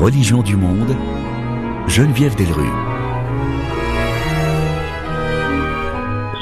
[0.00, 0.96] Religion du monde,
[1.86, 2.64] Geneviève Delru.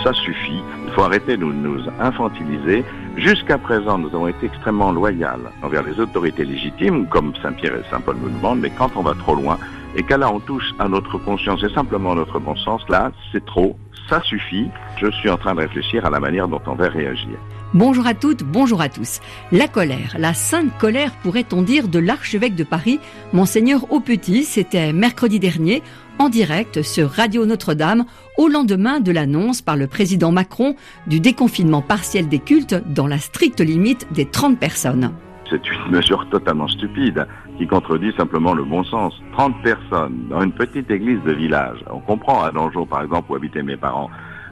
[0.05, 0.63] Ça suffit.
[0.87, 2.85] Il faut arrêter de nous infantiliser.
[3.17, 5.27] Jusqu'à présent, nous avons été extrêmement loyaux
[5.65, 9.35] envers les autorités légitimes, comme Saint-Pierre et Saint-Paul nous demandent, mais quand on va trop
[9.35, 9.59] loin,
[9.97, 13.11] et qu'à là on touche à notre conscience et simplement à notre bon sens, là,
[13.33, 13.77] c'est trop,
[14.09, 14.71] ça suffit.
[14.99, 17.37] Je suis en train de réfléchir à la manière dont on va réagir.
[17.75, 19.21] Bonjour à toutes, bonjour à tous.
[19.53, 22.99] La colère, la sainte colère pourrait-on dire de l'archevêque de Paris,
[23.35, 25.83] monseigneur Aupetit, c'était mercredi dernier
[26.19, 28.07] en direct sur Radio Notre-Dame
[28.39, 33.19] au lendemain de l'annonce par le président Macron du déconfinement partiel des cultes dans la
[33.19, 35.13] stricte limite des 30 personnes.
[35.51, 37.27] C'est une mesure totalement stupide
[37.59, 39.13] qui contredit simplement le bon sens.
[39.33, 41.85] 30 personnes dans une petite église de village.
[41.91, 44.09] On comprend à Dangeau, par exemple, où habitaient mes parents.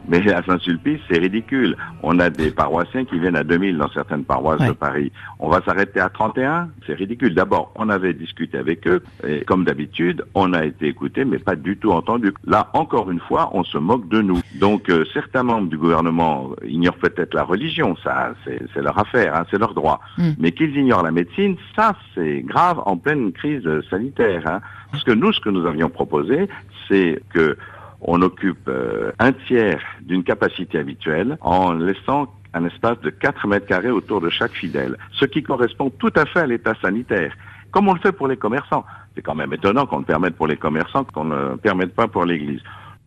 [0.08, 1.76] Mais à Saint-Sulpice, c'est ridicule.
[2.02, 5.12] On a des paroissiens qui viennent à 2000 dans certaines paroisses de Paris.
[5.38, 7.34] On va s'arrêter à 31 C'est ridicule.
[7.34, 11.56] D'abord, on avait discuté avec eux, et comme d'habitude, on a été écouté, mais pas
[11.56, 12.32] du tout entendu.
[12.44, 14.40] Là, encore une fois, on se moque de nous.
[14.60, 19.44] Donc, euh, certains membres du gouvernement ignorent peut-être la religion, ça, c'est leur affaire, hein,
[19.50, 20.00] c'est leur droit.
[20.18, 20.32] Hmm.
[20.38, 24.42] Mais qu'ils ignorent la médecine, ça, c'est grave en pleine crise sanitaire.
[24.46, 24.60] Hein.
[24.92, 26.48] Parce que nous, ce que nous avions proposé,
[26.88, 27.56] c'est que
[28.00, 33.66] on occupe euh, un tiers d'une capacité habituelle en laissant un espace de 4 mètres
[33.66, 37.34] carrés autour de chaque fidèle, ce qui correspond tout à fait à l'état sanitaire,
[37.70, 38.84] comme on le fait pour les commerçants.
[39.14, 42.08] C'est quand même étonnant qu'on le permette pour les commerçants, qu'on ne le permette pas
[42.08, 42.62] pour l'Église.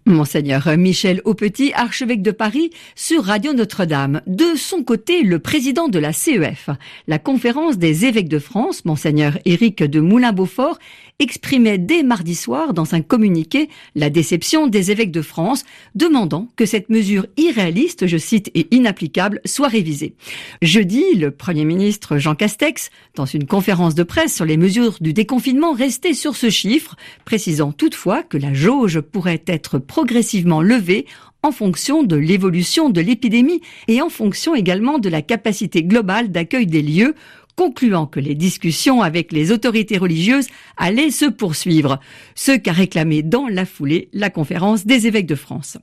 [0.05, 4.21] Monseigneur Michel Aupetit, archevêque de Paris, sur Radio Notre-Dame.
[4.25, 6.69] De son côté, le président de la CEF,
[7.07, 10.79] la conférence des évêques de France, Monseigneur Éric de Moulin-Beaufort,
[11.19, 16.65] exprimait dès mardi soir dans un communiqué la déception des évêques de France, demandant que
[16.65, 20.15] cette mesure irréaliste, je cite, et inapplicable soit révisée.
[20.61, 25.13] Jeudi, le Premier ministre Jean Castex, dans une conférence de presse sur les mesures du
[25.13, 31.05] déconfinement, restait sur ce chiffre, précisant toutefois que la jauge pourrait être progressivement levée
[31.41, 36.65] en fonction de l'évolution de l'épidémie et en fonction également de la capacité globale d'accueil
[36.65, 37.15] des lieux
[37.59, 40.47] concluant que les discussions avec les autorités religieuses
[40.77, 41.99] allaient se poursuivre,
[42.33, 45.77] ce qu'a réclamé dans la foulée la conférence des évêques de France.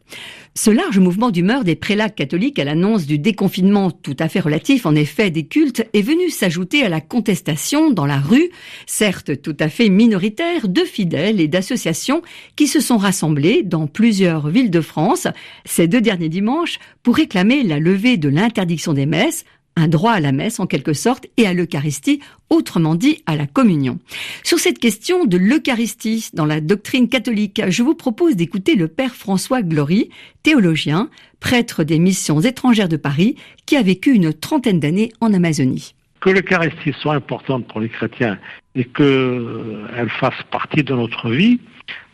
[0.54, 4.86] Ce large mouvement d'humeur des prélats catholiques à l'annonce du déconfinement tout à fait relatif
[4.86, 8.48] en effet des cultes est venu s'ajouter à la contestation dans la rue,
[8.86, 12.22] certes tout à fait minoritaire, de fidèles et d'associations
[12.56, 15.28] qui se sont rassemblés dans plusieurs villes de France
[15.66, 19.44] ces deux derniers dimanches pour réclamer la levée de l'interdiction des messes,
[19.76, 22.20] un droit à la messe en quelque sorte et à l'Eucharistie,
[22.50, 23.98] autrement dit à la communion.
[24.42, 29.14] Sur cette question de l'Eucharistie dans la doctrine catholique, je vous propose d'écouter le Père
[29.14, 30.10] François Glory,
[30.42, 31.10] théologien,
[31.40, 35.94] prêtre des missions étrangères de Paris, qui a vécu une trentaine d'années en Amazonie.
[36.20, 38.38] Que l'Eucharistie soit importante pour les chrétiens
[38.74, 41.60] et qu'elle fasse partie de notre vie,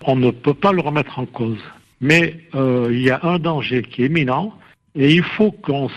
[0.04, 1.62] on ne peut pas le remettre en cause.
[2.00, 4.52] Mais euh, il y a un danger qui est éminent,
[4.94, 5.88] et il faut qu'on,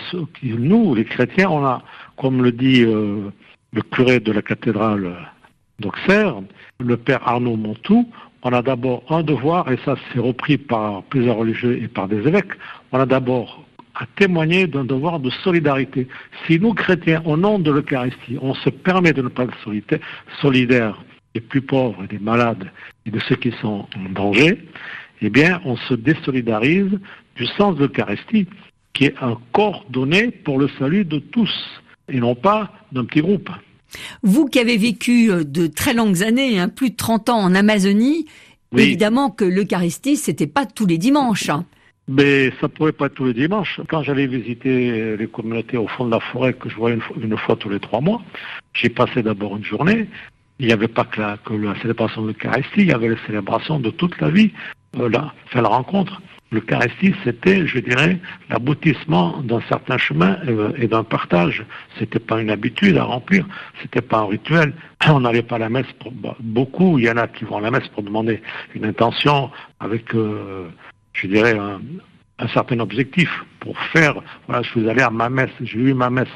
[0.44, 1.84] nous, les chrétiens, on a,
[2.18, 3.30] comme le dit euh,
[3.74, 5.16] le curé de la cathédrale
[5.80, 6.42] d'Auxerre,
[6.80, 8.10] le père Arnaud Montou,
[8.44, 12.26] on a d'abord un devoir, et ça c'est repris par plusieurs religieux et par des
[12.28, 12.54] évêques,
[12.92, 16.08] on a d'abord à témoigner d'un devoir de solidarité.
[16.46, 19.58] Si nous, chrétiens, au nom de l'Eucharistie, on se permet de ne pas être
[20.42, 22.72] solidaires des plus pauvres des malades
[23.06, 24.58] et de ceux qui sont en danger,
[25.22, 27.00] eh bien, on se désolidarise
[27.36, 28.48] du sens de l'Eucharistie
[28.96, 31.54] qui est un corps donné pour le salut de tous,
[32.12, 33.50] et non pas d'un petit groupe.
[34.24, 37.54] Vous qui avez vécu euh, de très longues années, hein, plus de 30 ans en
[37.54, 38.26] Amazonie,
[38.76, 41.50] évidemment que l'Eucharistie, c'était pas tous les dimanches.
[41.50, 41.66] Hein.
[42.08, 43.82] Mais ça pouvait pas être tous les dimanches.
[43.88, 47.56] Quand j'allais visiter les communautés au fond de la forêt, que je voyais une fois,
[47.56, 48.22] tous les trois mois,
[48.74, 50.08] j'ai passé d'abord une journée.
[50.60, 53.26] Il n'y avait pas que la, que la célébration de l'Eucharistie, il y avait la
[53.26, 54.52] célébration de toute la vie,
[55.00, 56.22] euh, là, faire la rencontre.
[56.52, 58.20] L'Eucharistie, c'était, je dirais,
[58.50, 61.66] l'aboutissement d'un certain chemin euh, et d'un partage.
[61.98, 63.48] C'était pas une habitude à remplir,
[63.82, 64.74] c'était pas un rituel.
[65.10, 67.00] On n'allait pas à la messe pour bah, beaucoup.
[67.00, 68.42] Il y en a qui vont à la messe pour demander
[68.76, 69.50] une intention
[69.80, 70.70] avec, euh,
[71.14, 74.16] je dirais, un, certain objectif pour faire.
[74.48, 76.28] Voilà, je suis allé à ma messe, j'ai eu ma messe.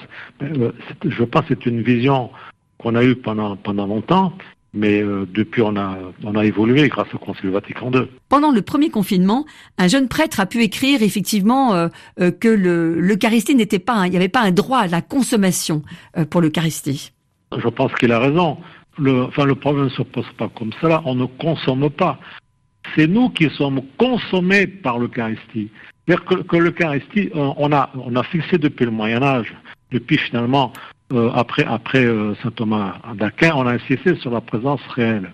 [0.42, 0.72] Euh,
[1.06, 2.32] je pense que c'est une vision
[2.80, 4.34] qu'on a eue pendant pendant longtemps
[4.74, 8.08] mais euh, depuis on a, on a évolué grâce au Concile Vatican II.
[8.30, 9.46] Pendant le premier confinement,
[9.78, 11.88] un jeune prêtre a pu écrire effectivement euh,
[12.20, 15.82] euh, que l'Eucharistie n'était pas, il n'y avait pas un droit à la consommation
[16.30, 17.12] pour l'Eucharistie.
[17.58, 18.58] Je pense qu'il a raison.
[18.98, 21.02] Le, enfin, le problème ne se pose pas comme cela.
[21.06, 22.20] On ne consomme pas.
[22.96, 25.70] C'est nous qui sommes consommés par l'Eucharistie.
[26.06, 29.54] C'est-à-dire que, que l'Eucharistie, on a, on a fixé depuis le Moyen Âge,
[29.92, 30.74] depuis finalement
[31.12, 35.32] euh, après, après euh, saint Thomas d'Aquin, on a insisté sur la présence réelle.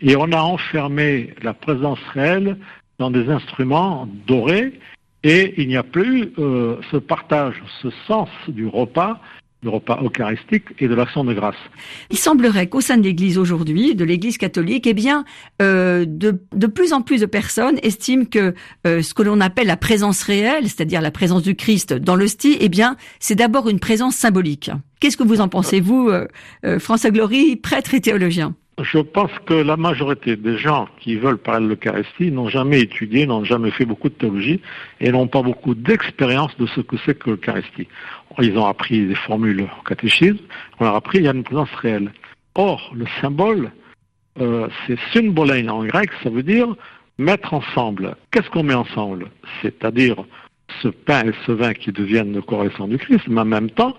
[0.00, 2.58] Et on a enfermé la présence réelle
[2.98, 4.78] dans des instruments dorés
[5.22, 9.20] et il n'y a plus euh, ce partage, ce sens du repas
[9.62, 11.56] du repas eucharistique et de l'action de grâce.
[12.10, 15.24] Il semblerait qu'au sein de l'Église aujourd'hui, de l'Église catholique, eh bien,
[15.62, 18.54] euh, de, de, plus en plus de personnes estiment que
[18.86, 22.56] euh, ce que l'on appelle la présence réelle, c'est-à-dire la présence du Christ dans l'hostie,
[22.60, 24.70] eh bien, c'est d'abord une présence symbolique.
[25.00, 29.54] Qu'est-ce que vous en pensez, vous, euh, François Glory, prêtre et théologien je pense que
[29.54, 33.86] la majorité des gens qui veulent parler de l'Eucharistie n'ont jamais étudié, n'ont jamais fait
[33.86, 34.60] beaucoup de théologie
[35.00, 37.88] et n'ont pas beaucoup d'expérience de ce que c'est que l'Eucharistie.
[38.38, 40.44] Ils ont appris des formules au catéchisme,
[40.78, 42.12] on leur a appris il y a une présence réelle.
[42.54, 43.72] Or, le symbole,
[44.40, 46.68] euh, c'est symbolein en grec, ça veut dire
[47.16, 48.14] mettre ensemble.
[48.30, 49.30] Qu'est-ce qu'on met ensemble?
[49.62, 50.16] C'est-à-dire
[50.82, 53.40] ce pain et ce vin qui deviennent le corps et le sang du Christ, mais
[53.40, 53.96] en même temps,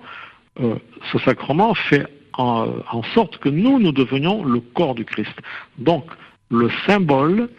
[0.60, 0.76] euh,
[1.12, 2.06] ce sacrement fait
[2.38, 5.34] en, sorte que nous, nous devenions le corps du Christ.
[5.80, 6.06] Donc,
[6.52, 7.50] le symbole,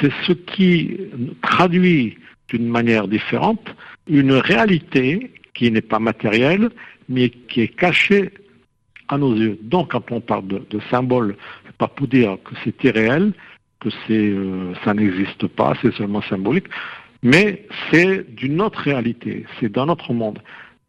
[0.00, 0.96] c'est ce qui
[1.42, 2.16] traduit
[2.48, 3.74] d'une manière différente
[4.08, 6.70] une réalité qui n'est pas matérielle,
[7.08, 8.30] mais qui est cachée
[9.08, 9.58] à nos yeux.
[9.62, 13.32] Donc, quand on parle de, symbole, c'est pas pour dire que c'est irréel,
[13.80, 16.66] que euh, ça n'existe pas, c'est seulement symbolique,
[17.22, 20.38] mais c'est d'une autre réalité, c'est dans notre monde.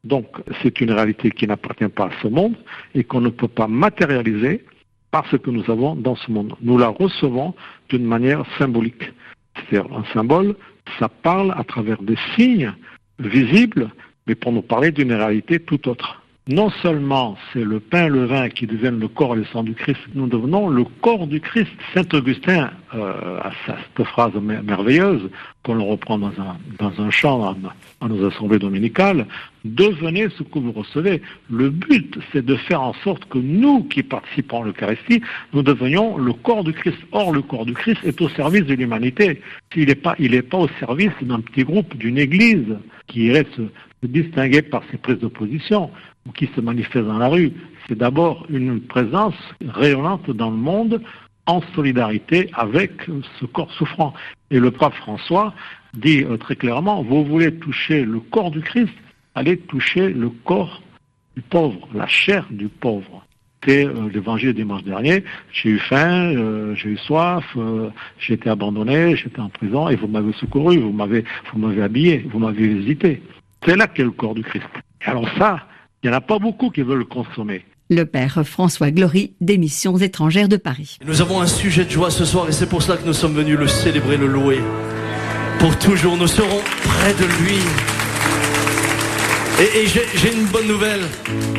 [0.04, 0.28] Donc
[0.62, 2.56] c'est une réalité qui n'appartient pas à ce monde
[2.96, 4.64] et qu'on ne peut pas matérialiser
[5.12, 6.56] parce que nous avons dans ce monde.
[6.62, 7.54] Nous la recevons
[7.90, 9.12] d'une manière symbolique.
[9.56, 10.56] C'est-à-dire un symbole,
[11.00, 12.74] ça parle à travers des signes
[13.20, 13.90] visibles,
[14.28, 18.50] mais pour nous parler d'une réalité tout autre non seulement c'est le pain le vin
[18.50, 21.70] qui deviennent le corps et le sang du Christ, nous devenons le corps du Christ.
[21.94, 25.30] Saint Augustin euh, a cette phrase merveilleuse
[25.64, 27.56] qu'on reprend dans un, dans un chant
[28.02, 29.28] dans, nos assemblées dominicales,
[29.64, 31.22] devenez ce que vous recevez.
[31.52, 35.22] Le but, c'est de faire en sorte que nous qui participons à l'Eucharistie,
[35.54, 36.98] nous devenions le corps du Christ.
[37.12, 39.42] Or, le corps du Christ est au service de l'humanité.
[39.76, 40.16] Il n'est pas,
[40.50, 42.76] pas au service d'un petit groupe, d'une église
[43.08, 43.62] qui irait se,
[44.02, 45.92] se distinguer par ses prises de position
[46.28, 47.54] ou qui se manifeste dans la rue.
[47.88, 49.36] C'est d'abord une présence
[49.68, 51.02] rayonnante dans le monde
[51.50, 52.92] en solidarité avec
[53.40, 54.14] ce corps souffrant.
[54.52, 55.54] Et le pape François
[55.94, 58.94] dit euh, très clairement, vous voulez toucher le corps du Christ,
[59.34, 60.82] allez toucher le corps
[61.36, 63.26] du pauvre, la chair du pauvre.
[63.66, 65.24] C'est euh, l'évangile dimanche dernier.
[65.52, 67.58] J'ai eu faim, euh, j'ai eu soif,
[68.20, 71.24] j'ai été abandonné, j'étais en prison et vous m'avez secouru, vous m'avez,
[71.82, 73.24] habillé, vous m'avez visité.
[73.66, 74.68] C'est là qu'est le corps du Christ.
[75.06, 75.66] Alors ça,
[76.02, 77.66] il n'y en a pas beaucoup qui veulent le consommer.
[77.90, 80.98] Le père François Glory des missions étrangères de Paris.
[81.06, 83.34] Nous avons un sujet de joie ce soir et c'est pour cela que nous sommes
[83.34, 84.60] venus le célébrer, le louer.
[85.60, 87.58] Pour toujours, nous serons près de lui.
[89.60, 91.02] Et, j'ai une bonne nouvelle.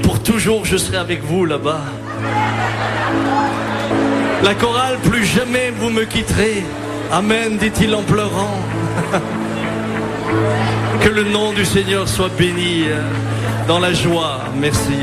[0.03, 1.85] Pour toujours, je serai avec vous là-bas.
[4.43, 6.65] La chorale, plus jamais vous me quitterez.
[7.13, 8.59] Amen, dit-il en pleurant.
[11.03, 12.85] Que le nom du Seigneur soit béni
[13.67, 14.41] dans la joie.
[14.59, 15.01] Merci.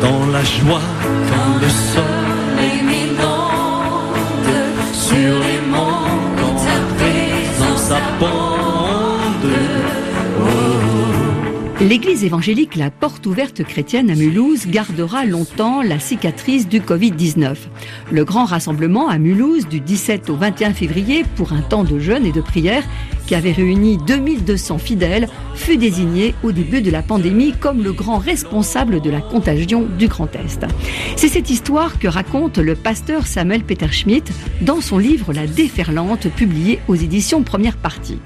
[0.00, 0.80] Dans la joie,
[1.28, 4.52] quand le soleil m'inonde
[4.92, 6.08] sur les monts,
[6.38, 8.52] quand ta présence abonde.
[11.80, 17.56] L'église évangélique La Porte Ouverte Chrétienne à Mulhouse gardera longtemps la cicatrice du Covid-19.
[18.12, 22.24] Le grand rassemblement à Mulhouse du 17 au 21 février pour un temps de jeûne
[22.24, 22.84] et de prière
[23.26, 28.18] qui avait réuni 2200 fidèles, fut désigné au début de la pandémie comme le grand
[28.18, 30.66] responsable de la contagion du Grand Est.
[31.16, 36.28] C'est cette histoire que raconte le pasteur Samuel Peter Schmidt dans son livre La déferlante,
[36.28, 38.18] publié aux éditions Première Partie.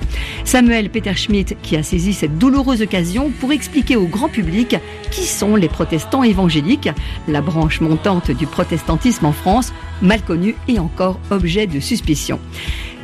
[0.45, 4.76] Samuel Peter Schmidt qui a saisi cette douloureuse occasion pour expliquer au grand public
[5.11, 6.91] qui sont les protestants évangéliques,
[7.29, 9.73] la branche montante du protestantisme en France,
[10.03, 12.41] mal connue et encore objet de suspicion.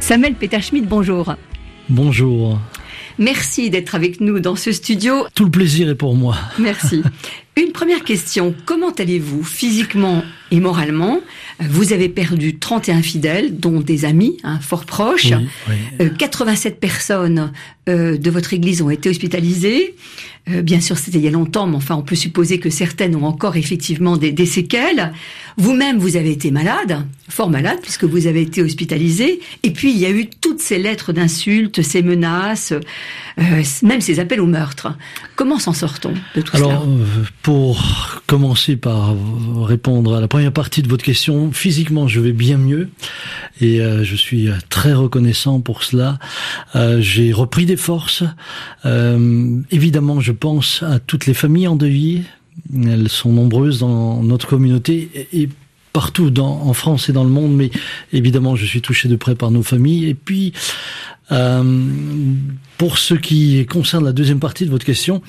[0.01, 1.35] Samuel Peter Schmidt, bonjour.
[1.93, 2.59] Bonjour.
[3.19, 5.27] Merci d'être avec nous dans ce studio.
[5.35, 6.39] Tout le plaisir est pour moi.
[6.59, 7.03] Merci.
[7.57, 8.55] Une première question.
[8.65, 11.21] Comment allez-vous physiquement et moralement?
[11.61, 15.35] Vous avez perdu 31 fidèles, dont des amis hein, fort proches.
[16.19, 17.53] 87 euh, personnes
[17.91, 19.95] euh, de votre église ont été hospitalisées.
[20.51, 23.15] Euh, bien sûr, c'était il y a longtemps, mais enfin, on peut supposer que certaines
[23.15, 25.13] ont encore effectivement des, des séquelles.
[25.57, 29.41] Vous-même, vous avez été malade, fort malade, puisque vous avez été hospitalisé.
[29.63, 34.19] Et puis, il y a eu toutes ces lettres d'insultes, ces menaces, euh, même ces
[34.19, 34.97] appels au meurtre.
[35.37, 39.15] Comment s'en sort-on de tout Alors, cela pour commencer par
[39.63, 42.89] répondre à la première partie de votre question, physiquement je vais bien mieux
[43.61, 46.19] et euh, je suis très reconnaissant pour cela.
[46.75, 48.25] Euh, j'ai repris des forces.
[48.85, 52.23] Euh, évidemment, je pense à toutes les familles endeuillées.
[52.75, 55.49] Elles sont nombreuses dans notre communauté et,
[55.93, 57.71] partout en France et dans le monde, mais
[58.13, 60.09] évidemment, je suis touché de près par nos familles.
[60.09, 60.55] Et puis,
[61.31, 61.63] euh,
[62.79, 65.23] pour ce qui concerne la deuxième partie de votre question,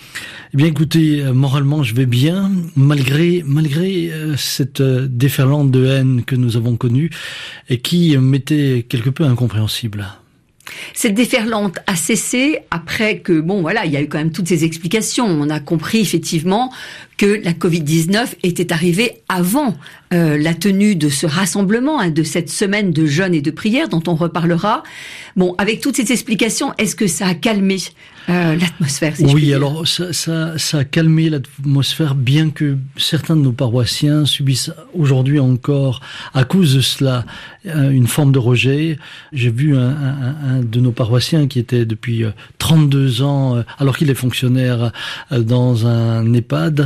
[0.54, 6.24] eh bien, écoutez, euh, moralement, je vais bien, malgré malgré euh, cette déferlante de haine
[6.26, 7.10] que nous avons connue
[7.70, 10.08] et qui m'était quelque peu incompréhensible.
[10.94, 14.48] Cette déferlante a cessé après que, bon, voilà, il y a eu quand même toutes
[14.48, 15.26] ces explications.
[15.26, 16.72] On a compris effectivement
[17.18, 19.76] que la Covid-19 était arrivée avant
[20.14, 23.90] euh, la tenue de ce rassemblement, hein, de cette semaine de jeûne et de prière
[23.90, 24.84] dont on reparlera.
[25.36, 27.78] Bon, avec toutes ces explications, est-ce que ça a calmé
[28.30, 33.52] euh, l'atmosphère Oui, alors ça, ça, ça, a calmé l'atmosphère, bien que certains de nos
[33.52, 36.02] paroissiens subissent aujourd'hui encore,
[36.34, 37.26] à cause de cela,
[37.66, 38.98] euh, une forme de rejet.
[39.32, 42.24] J'ai vu un, un, un, de nos paroissiens qui était depuis
[42.60, 44.92] 32 ans, alors qu'il est fonctionnaire
[45.32, 46.86] dans un EHPAD, euh,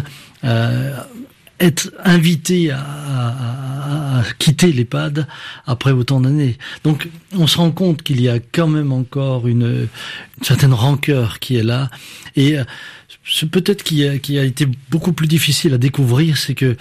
[1.59, 5.27] être invité à, à, à quitter l'EHPAD
[5.65, 6.57] après autant d'années.
[6.83, 9.87] Donc on se rend compte qu'il y a quand même encore une,
[10.37, 11.89] une certaine rancœur qui est là.
[12.35, 12.63] Et euh,
[13.25, 16.77] ce peut-être qui a, qui a été beaucoup plus difficile à découvrir, c'est que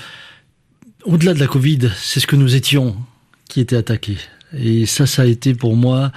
[1.04, 2.96] au-delà de la Covid, c'est ce que nous étions
[3.48, 4.16] qui était attaqué.
[4.52, 6.12] Et ça, ça a été pour moi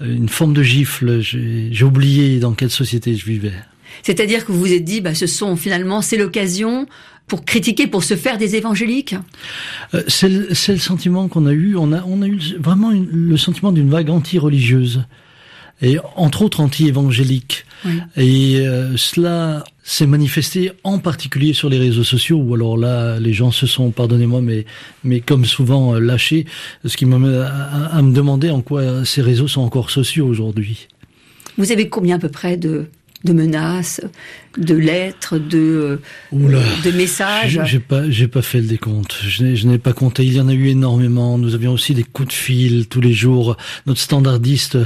[0.00, 1.20] une forme de gifle.
[1.20, 3.54] J'ai oublié dans quelle société je vivais.
[4.02, 6.86] C'est-à-dire que vous vous êtes dit, bah, ce sont finalement, c'est l'occasion
[7.26, 9.16] pour critiquer, pour se faire des évangéliques?
[9.94, 11.76] Euh, C'est le, le, sentiment qu'on a eu.
[11.76, 15.04] On a, on a eu vraiment une, le sentiment d'une vague anti-religieuse.
[15.82, 17.66] Et entre autres anti-évangélique.
[17.84, 18.00] Oui.
[18.16, 23.34] Et euh, cela s'est manifesté en particulier sur les réseaux sociaux, où alors là, les
[23.34, 24.64] gens se sont, pardonnez-moi, mais,
[25.04, 26.46] mais comme souvent euh, lâchés,
[26.86, 30.88] ce qui m'amène à, à, me demander en quoi ces réseaux sont encore sociaux aujourd'hui.
[31.58, 32.86] Vous avez combien à peu près de
[33.26, 34.10] de menaces,
[34.56, 36.00] de lettres, de,
[36.32, 37.60] Oula, de messages.
[37.64, 39.18] J'ai pas, j'ai pas fait le décompte.
[39.26, 40.24] Je n'ai pas compté.
[40.24, 41.38] Il y en a eu énormément.
[41.38, 43.56] Nous avions aussi des coups de fil tous les jours.
[43.86, 44.78] Notre standardiste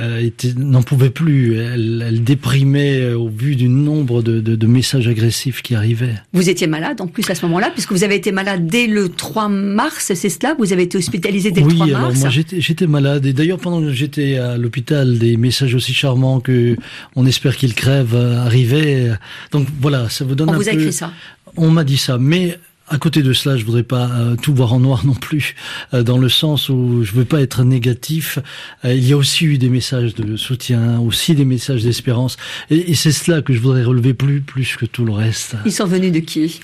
[0.00, 1.58] euh, n'en pouvait plus.
[1.58, 6.14] Elle, elle, déprimait au vu du nombre de, de, de, messages agressifs qui arrivaient.
[6.32, 9.08] Vous étiez malade en plus à ce moment-là, puisque vous avez été malade dès le
[9.08, 10.54] 3 mars, c'est cela?
[10.58, 13.26] Vous avez été hospitalisé dès oui, le 3 mars alors moi j'étais malade.
[13.26, 16.76] Et d'ailleurs, pendant que j'étais à l'hôpital, des messages aussi charmants que
[17.14, 19.15] on espère qu'ils crèvent euh, arrivaient.
[19.52, 20.70] Donc voilà, ça vous donne on un vous peu.
[20.70, 21.12] a écrit ça.
[21.56, 22.58] On m'a dit ça, mais
[22.88, 25.54] à côté de cela, je voudrais pas euh, tout voir en noir non plus,
[25.92, 28.38] euh, dans le sens où je veux pas être négatif.
[28.84, 32.36] Euh, il y a aussi eu des messages de soutien, aussi des messages d'espérance,
[32.70, 35.56] et, et c'est cela que je voudrais relever plus plus que tout le reste.
[35.64, 36.60] Ils sont venus de qui?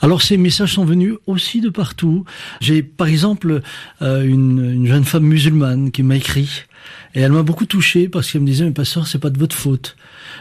[0.00, 2.24] Alors ces messages sont venus aussi de partout.
[2.60, 3.62] J'ai par exemple
[4.00, 6.64] une, une jeune femme musulmane qui m'a écrit.
[7.14, 9.54] Et elle m'a beaucoup touché parce qu'elle me disait, mais pasteur, c'est pas de votre
[9.54, 9.96] faute.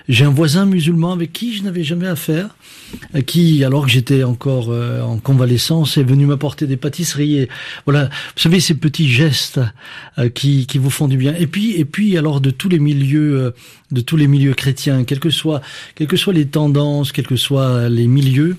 [0.09, 2.49] J'ai un voisin musulman avec qui je n'avais jamais affaire,
[3.25, 7.37] qui, alors que j'étais encore euh, en convalescence, est venu m'apporter des pâtisseries.
[7.37, 7.49] Et
[7.85, 9.59] voilà, vous savez ces petits gestes
[10.17, 11.35] euh, qui, qui vous font du bien.
[11.35, 13.51] Et puis, et puis, alors de tous les milieux, euh,
[13.91, 15.61] de tous les milieux chrétiens, quels que soient,
[15.95, 18.57] quelles que soient les tendances, quels que soient les milieux.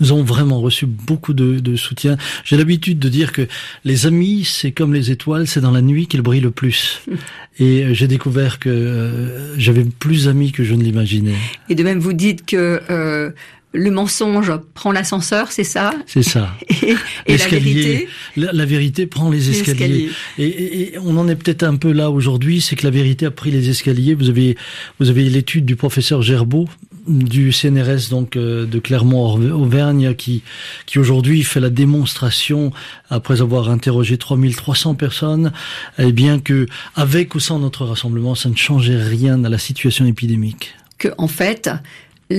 [0.00, 2.16] Nous avons vraiment reçu beaucoup de, de soutien.
[2.44, 3.46] J'ai l'habitude de dire que
[3.84, 7.02] les amis, c'est comme les étoiles, c'est dans la nuit qu'ils brillent le plus.
[7.58, 11.34] Et j'ai découvert que euh, j'avais plus d'amis que je ne l'imaginais.
[11.68, 13.30] Et de même, vous dites que euh,
[13.74, 15.92] le mensonge prend l'ascenseur, c'est ça?
[16.06, 16.54] C'est ça.
[16.82, 16.96] Et,
[17.26, 18.08] et la vérité?
[18.36, 20.10] La, la, vérité prend les escaliers.
[20.38, 23.26] Et, et, et, on en est peut-être un peu là aujourd'hui, c'est que la vérité
[23.26, 24.14] a pris les escaliers.
[24.14, 24.56] Vous avez,
[24.98, 26.68] vous avez l'étude du professeur Gerbeau
[27.06, 30.42] du CNRS donc euh, de Clermont-Auvergne qui
[30.86, 32.72] qui aujourd'hui fait la démonstration
[33.10, 35.52] après avoir interrogé 3300 personnes.
[35.98, 40.06] Eh bien que avec ou sans notre rassemblement ça ne changeait rien à la situation
[40.06, 40.74] épidémique.
[40.98, 41.70] Que en fait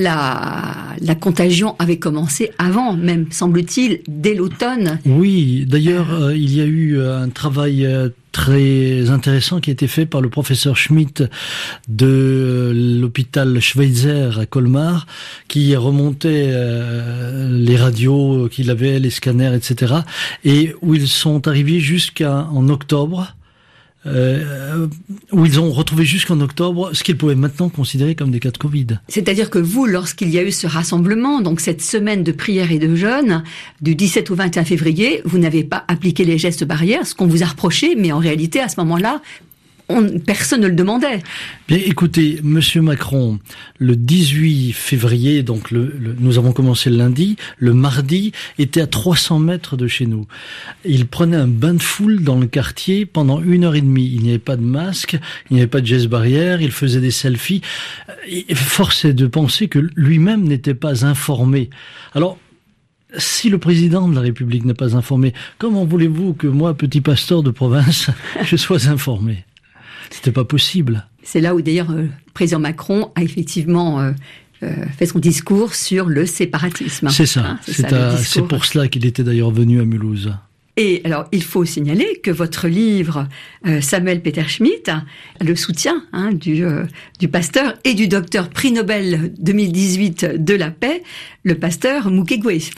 [0.01, 5.00] la, contagion avait commencé avant, même semble-t-il, dès l'automne.
[5.05, 9.88] Oui, d'ailleurs, euh, il y a eu un travail euh, très intéressant qui a été
[9.88, 11.23] fait par le professeur Schmidt
[11.88, 15.05] de l'hôpital Schweitzer à Colmar,
[15.47, 19.93] qui remontait euh, les radios qu'il avait, les scanners, etc.,
[20.43, 23.35] et où ils sont arrivés jusqu'en octobre
[24.05, 24.88] euh,
[25.31, 28.57] où ils ont retrouvé jusqu'en octobre ce qu'ils pouvaient maintenant considérer comme des cas de
[28.57, 28.88] Covid.
[29.07, 32.79] C'est-à-dire que vous, lorsqu'il y a eu ce rassemblement, donc cette semaine de prière et
[32.79, 33.43] de jeûne,
[33.81, 37.43] du 17 au 21 février, vous n'avez pas appliqué les gestes barrières, ce qu'on vous
[37.43, 39.22] a reproché, mais en réalité, à ce moment-là,
[40.25, 41.21] personne ne le demandait.
[41.67, 43.39] Bien, écoutez, Monsieur Macron,
[43.79, 49.77] le 18 février, donc nous avons commencé le lundi, le mardi était à 300 mètres
[49.77, 50.27] de chez nous.
[50.85, 54.12] Il prenait un bain de foule dans le quartier pendant une heure et demie.
[54.13, 55.17] Il n'y avait pas de masque,
[55.50, 57.62] il n'y avait pas de geste barrière, il faisait des selfies.
[58.27, 61.69] Et force est de penser que lui-même n'était pas informé.
[62.13, 62.38] Alors,
[63.17, 67.43] si le président de la République n'est pas informé, comment voulez-vous que moi, petit pasteur
[67.43, 68.09] de province,
[68.43, 69.45] je sois informé?
[70.13, 71.08] C'était pas possible.
[71.24, 74.12] C'est là où d'ailleurs euh, le président Macron a effectivement euh,
[74.62, 77.10] euh, fait son discours sur le séparatisme.
[77.10, 77.41] C'est ça.
[77.41, 77.60] Hein,
[78.17, 80.32] c'est pour cela qu'il était d'ailleurs venu à Mulhouse.
[80.77, 83.27] Et alors, il faut signaler que votre livre,
[83.79, 84.91] Samuel Peter Schmidt,
[85.39, 86.65] le soutien hein, du,
[87.20, 91.03] du pasteur et du docteur prix Nobel 2018 de la paix,
[91.43, 92.72] le pasteur Mukwege.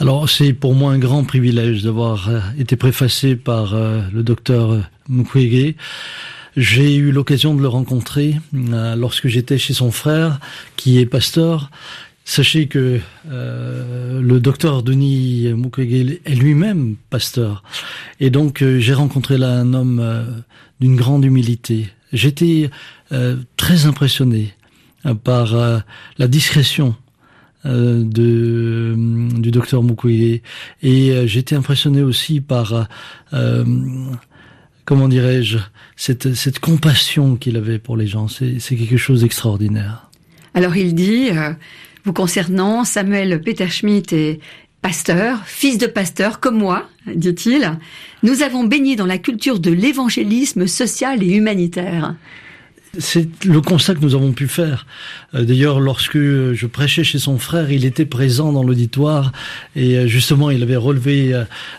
[0.00, 2.28] Alors c'est pour moi un grand privilège d'avoir
[2.58, 5.76] été préfacé par euh, le docteur Mukwege.
[6.56, 10.40] J'ai eu l'occasion de le rencontrer euh, lorsque j'étais chez son frère,
[10.76, 11.70] qui est pasteur.
[12.26, 17.62] Sachez que le docteur Denis Mukwege est lui-même pasteur.
[18.18, 20.42] Et donc j'ai rencontré là un homme
[20.80, 21.90] d'une grande humilité.
[22.14, 22.70] J'étais
[23.58, 24.54] très impressionné
[25.22, 25.54] par
[26.16, 26.94] la discrétion
[27.66, 28.94] euh, de,
[29.40, 30.42] du docteur Mukwege.
[30.82, 32.86] Et euh, j'étais impressionné aussi par,
[33.32, 33.64] euh,
[34.84, 35.58] comment dirais-je,
[35.96, 38.28] cette, cette compassion qu'il avait pour les gens.
[38.28, 40.10] C'est quelque chose d'extraordinaire.
[40.54, 41.30] Alors il dit,
[42.04, 44.40] vous concernant, Samuel Peter Schmidt est
[44.84, 47.78] pasteur, fils de pasteur comme moi, dit-il.
[48.22, 52.14] Nous avons baigné dans la culture de l'évangélisme social et humanitaire.
[52.98, 54.86] C'est le constat que nous avons pu faire.
[55.34, 59.32] Euh, d'ailleurs, lorsque je prêchais chez son frère, il était présent dans l'auditoire
[59.74, 61.32] et euh, justement, il avait relevé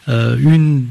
[0.10, 0.86] euh, une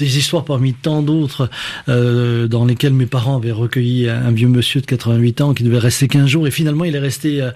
[0.00, 1.50] des histoires parmi tant d'autres
[1.88, 5.78] euh, dans lesquelles mes parents avaient recueilli un vieux monsieur de 88 ans qui devait
[5.78, 6.46] rester 15 jours.
[6.46, 7.50] Et finalement il est resté euh,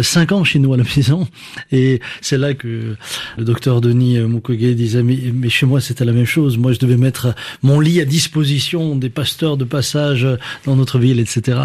[0.00, 1.28] 5 ans chez nous à la maison.
[1.72, 2.96] Et c'est là que
[3.38, 6.58] le docteur Denis Mukwege disait mais, mais chez moi c'était la même chose.
[6.58, 10.26] Moi je devais mettre mon lit à disposition des pasteurs de passage
[10.64, 11.58] dans notre ville etc.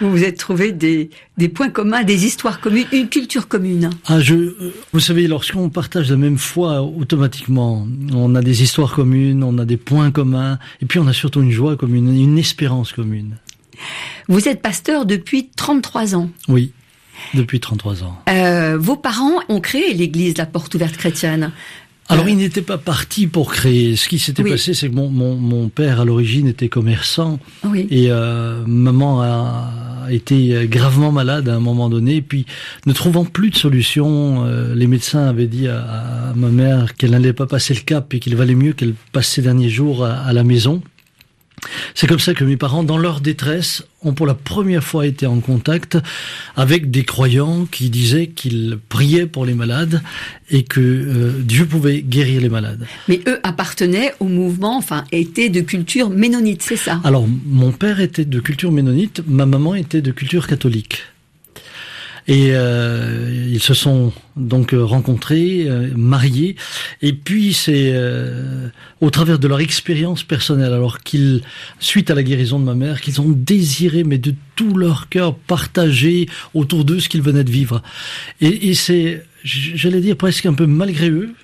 [0.00, 3.90] Vous vous êtes trouvé des, des points communs des histoires communes une culture commune.
[4.06, 4.54] Ah je
[4.92, 9.64] vous savez lorsqu'on partage la même foi automatiquement on a des histoires communes on a
[9.64, 13.38] des points communs, et puis on a surtout une joie commune, une espérance commune.
[14.28, 16.30] Vous êtes pasteur depuis 33 ans.
[16.48, 16.72] Oui,
[17.34, 18.18] depuis 33 ans.
[18.28, 21.52] Euh, vos parents ont créé l'église La Porte Ouverte Chrétienne.
[22.10, 23.96] Alors, ils n'étaient pas partis pour créer.
[23.96, 27.38] Ce qui s'était passé, c'est que mon, mon, mon, père, à l'origine, était commerçant.
[27.64, 27.86] Oui.
[27.90, 32.20] Et euh, maman a été gravement malade à un moment donné.
[32.20, 32.46] Puis,
[32.86, 37.32] ne trouvant plus de solution, euh, les médecins avaient dit à, ma mère qu'elle n'allait
[37.32, 40.42] pas passer le cap et qu'il valait mieux qu'elle passe ses derniers jours à la
[40.42, 40.82] maison.
[41.94, 45.26] C'est comme ça que mes parents, dans leur détresse, ont pour la première fois été
[45.26, 45.98] en contact
[46.56, 50.02] avec des croyants qui disaient qu'ils priaient pour les malades
[50.50, 52.86] et que euh, Dieu pouvait guérir les malades.
[53.08, 57.00] Mais eux appartenaient au mouvement, enfin, étaient de culture ménonite, c'est ça?
[57.04, 61.02] Alors, mon père était de culture ménonite, ma maman était de culture catholique.
[62.28, 66.56] Et euh, ils se sont donc rencontrés, euh, mariés,
[67.02, 68.68] et puis c'est euh,
[69.00, 71.42] au travers de leur expérience personnelle, alors qu'ils,
[71.78, 75.34] suite à la guérison de ma mère, qu'ils ont désiré, mais de tout leur cœur,
[75.34, 77.82] partager autour d'eux ce qu'ils venaient de vivre.
[78.40, 81.34] Et, et c'est, j'allais dire presque un peu malgré eux,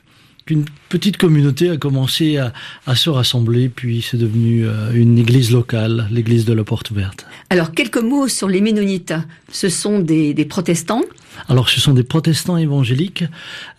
[0.46, 2.52] qu'une petite communauté a commencé à,
[2.86, 7.26] à se rassembler, puis c'est devenu euh, une église locale, l'église de la Porte Verte.
[7.50, 9.14] Alors, quelques mots sur les Ménonites.
[9.52, 11.02] Ce sont des, des protestants?
[11.48, 13.24] Alors ce sont des protestants évangéliques,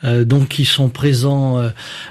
[0.04, 1.60] euh, donc qui sont présents.
[1.60, 1.70] Euh,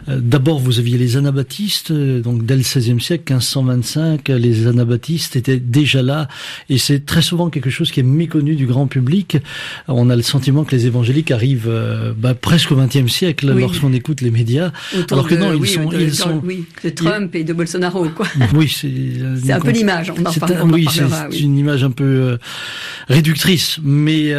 [0.08, 5.58] euh, d'abord, vous aviez les anabaptistes, donc dès le XVIe siècle, 1525, les anabaptistes étaient
[5.58, 6.28] déjà là,
[6.68, 9.38] et c'est très souvent quelque chose qui est méconnu du grand public.
[9.88, 11.72] On a le sentiment que les évangéliques arrivent
[12.16, 14.72] bah, presque au XXe siècle lorsqu'on écoute les médias,
[15.10, 18.26] alors que non, ils sont, de, ils sont, oui, de Trump et de Bolsonaro, quoi.
[18.54, 20.10] Oui, c'est un peu l'image.
[20.10, 22.38] On en, oui, c'est une image un peu
[23.08, 24.34] réductrice, mais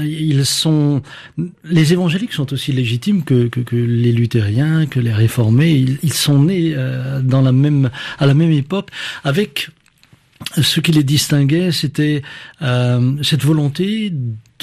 [0.00, 1.02] ils sont,
[1.64, 5.84] les évangéliques sont aussi légitimes que, que, les luthériens, que les réformés.
[6.02, 8.90] Ils, sont nés euh, dans la même, à la même époque,
[9.24, 9.68] avec
[10.60, 12.22] ce qui les distinguait, c'était
[12.62, 14.12] euh, cette volonté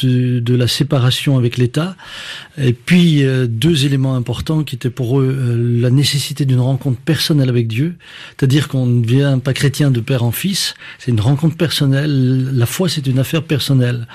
[0.02, 1.96] de, la séparation avec l'État.
[2.58, 7.00] Et puis euh, deux éléments importants qui étaient pour eux euh, la nécessité d'une rencontre
[7.00, 7.96] personnelle avec Dieu,
[8.38, 12.50] c'est-à-dire qu'on ne devient pas chrétien de père en fils, c'est une rencontre personnelle.
[12.54, 14.08] La foi, c'est une affaire personnelle.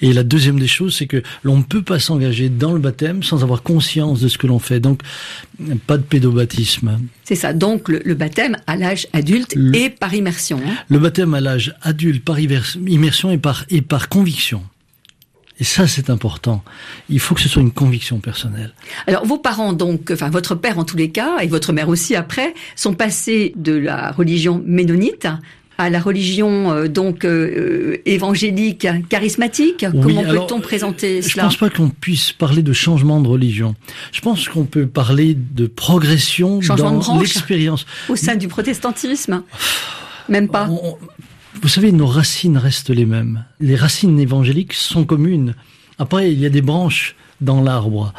[0.00, 3.22] Et la deuxième des choses, c'est que l'on ne peut pas s'engager dans le baptême
[3.22, 4.80] sans avoir conscience de ce que l'on fait.
[4.80, 5.02] Donc,
[5.86, 6.98] pas de pédobaptisme.
[7.24, 7.52] C'est ça.
[7.52, 10.60] Donc, le, baptême à l'âge adulte et par immersion.
[10.66, 10.74] Hein.
[10.88, 14.62] Le baptême à l'âge adulte par immersion et par, et par conviction.
[15.62, 16.64] Et ça, c'est important.
[17.08, 18.74] Il faut que ce soit une conviction personnelle.
[19.06, 22.16] Alors, vos parents, donc, enfin, votre père en tous les cas, et votre mère aussi
[22.16, 25.28] après, sont passés de la religion ménonite
[25.78, 31.70] à la religion euh, donc euh, évangélique charismatique Comment peut-on présenter cela Je pense pas
[31.70, 33.76] qu'on puisse parler de changement de religion.
[34.10, 39.44] Je pense qu'on peut parler de progression dans l'expérience au sein du protestantisme?
[40.28, 40.68] Même pas?
[41.60, 43.44] Vous savez, nos racines restent les mêmes.
[43.60, 45.54] Les racines évangéliques sont communes.
[45.98, 48.12] Après, il y a des branches dans l'arbre.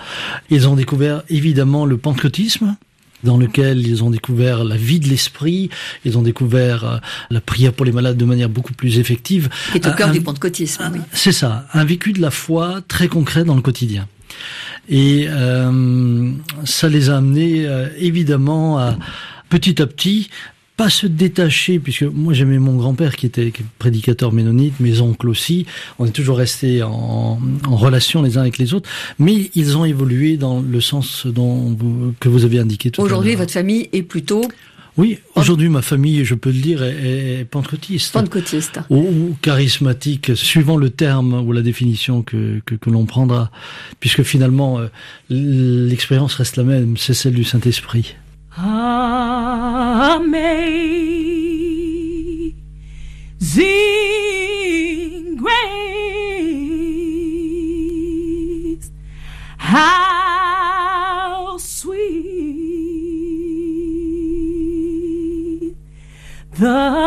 [0.50, 2.76] Ils ont découvert évidemment le pentecôtisme,
[3.24, 5.70] dans lequel ils ont découvert la vie de l'esprit,
[6.06, 6.98] ils ont découvert euh,
[7.30, 9.50] la prière pour les malades de manière beaucoup plus effective.
[9.72, 11.00] Qui est au cœur du pentecôtisme, oui.
[11.14, 14.08] C'est ça, un vécu de la foi très concret dans le quotidien.
[14.90, 16.32] Et euh,
[16.66, 18.98] ça les a amenés euh, évidemment à
[19.50, 20.30] petit à petit
[20.76, 25.66] pas se détacher, puisque moi j'aimais mon grand-père qui était prédicateur ménonite, mes oncles aussi,
[26.00, 29.86] on est toujours restés en, en, relation les uns avec les autres, mais ils ont
[29.86, 31.78] évolué dans le sens dont
[32.20, 33.12] que vous avez indiqué tout à l'heure.
[33.12, 34.44] Aujourd'hui, votre famille est plutôt
[34.96, 38.14] oui, aujourd'hui ma famille, je peux le dire, est, est pentecôtiste.
[38.14, 38.80] Pentecôtiste.
[38.92, 43.50] Ou, charismatique, suivant le terme ou la définition que, que, que l'on prendra,
[44.00, 44.90] puisque finalement euh,
[45.30, 48.16] l'expérience reste la même, c'est celle du Saint-Esprit.
[48.56, 50.46] Amazing
[55.38, 55.72] grace,
[59.58, 62.04] how sweet
[66.52, 67.03] the,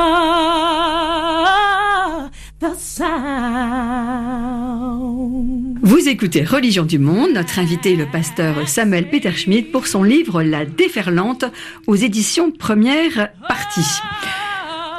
[6.08, 10.64] Écoutez Religion du Monde, notre invité le pasteur Samuel Peter Schmidt pour son livre La
[10.64, 11.44] déferlante
[11.88, 13.80] aux éditions Première Partie.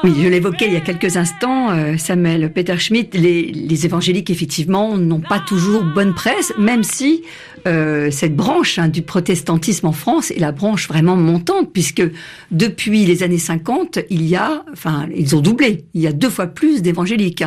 [0.03, 4.97] Oui, je l'évoquais il y a quelques instants, euh, Samuel Peter Schmidt, les, évangéliques effectivement
[4.97, 7.23] n'ont pas toujours bonne presse, même si
[7.67, 12.03] euh, cette branche hein, du protestantisme en France est la branche vraiment montante, puisque
[12.51, 16.29] depuis les années 50, il y a, enfin, ils ont doublé, il y a deux
[16.29, 17.43] fois plus d'évangéliques.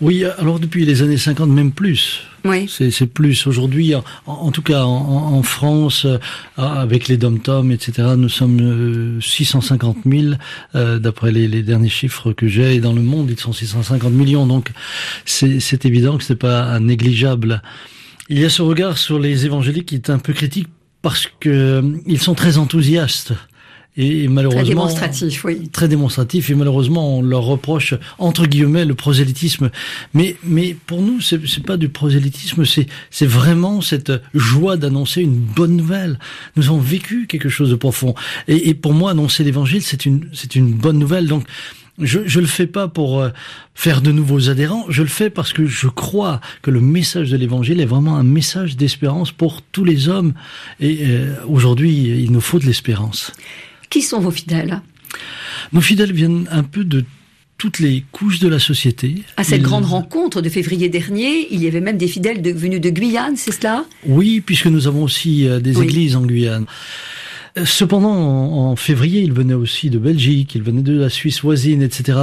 [0.00, 2.22] Oui, alors depuis les années 50, même plus.
[2.44, 2.68] Oui.
[2.68, 3.46] C'est plus.
[3.48, 3.94] Aujourd'hui,
[4.26, 6.18] en, tout cas en, France, euh,
[6.56, 10.34] avec les dom-tom, etc., nous sommes 650 euh, 000,
[10.76, 12.76] euh, d'après les, les, derniers chiffres que j'ai.
[12.76, 14.46] Et dans le monde, ils sont 650 millions.
[14.46, 14.70] Donc,
[15.24, 17.60] c'est évident que c'est pas négligeable.
[18.28, 20.68] Il y a ce regard sur les évangéliques qui est un peu critique
[21.02, 23.32] parce que ils sont très enthousiastes.
[24.00, 25.68] Et, malheureusement, très démonstratif, oui.
[25.70, 26.50] Très démonstratif.
[26.50, 29.70] Et malheureusement, on leur reproche entre guillemets le prosélytisme.
[30.14, 32.64] Mais mais pour nous, c'est c'est pas du prosélytisme.
[32.64, 36.20] C'est c'est vraiment cette joie d'annoncer une bonne nouvelle.
[36.54, 38.14] Nous avons vécu quelque chose de profond.
[38.46, 41.26] Et, et pour moi, annoncer l'Évangile, c'est une c'est une bonne nouvelle.
[41.26, 41.42] Donc
[41.98, 43.30] je je le fais pas pour euh,
[43.74, 44.84] faire de nouveaux adhérents.
[44.88, 48.22] Je le fais parce que je crois que le message de l'Évangile est vraiment un
[48.22, 50.34] message d'espérance pour tous les hommes.
[50.78, 53.32] Et euh, aujourd'hui, il nous faut de l'espérance.
[53.90, 54.80] Qui sont vos fidèles?
[55.72, 57.04] Nos fidèles viennent un peu de
[57.58, 59.22] toutes les couches de la société.
[59.36, 62.90] À cette grande rencontre de février dernier, il y avait même des fidèles venus de
[62.90, 63.84] Guyane, c'est cela?
[64.06, 66.66] Oui, puisque nous avons aussi euh, des églises en Guyane.
[67.64, 72.20] Cependant, en, février, il venait aussi de Belgique, il venait de la Suisse voisine, etc.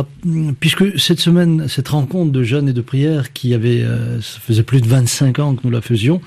[0.59, 4.63] Puisque cette semaine, cette rencontre de jeunes et de prières qui avait, euh, ça faisait
[4.63, 6.21] plus de 25 ans que nous la faisions,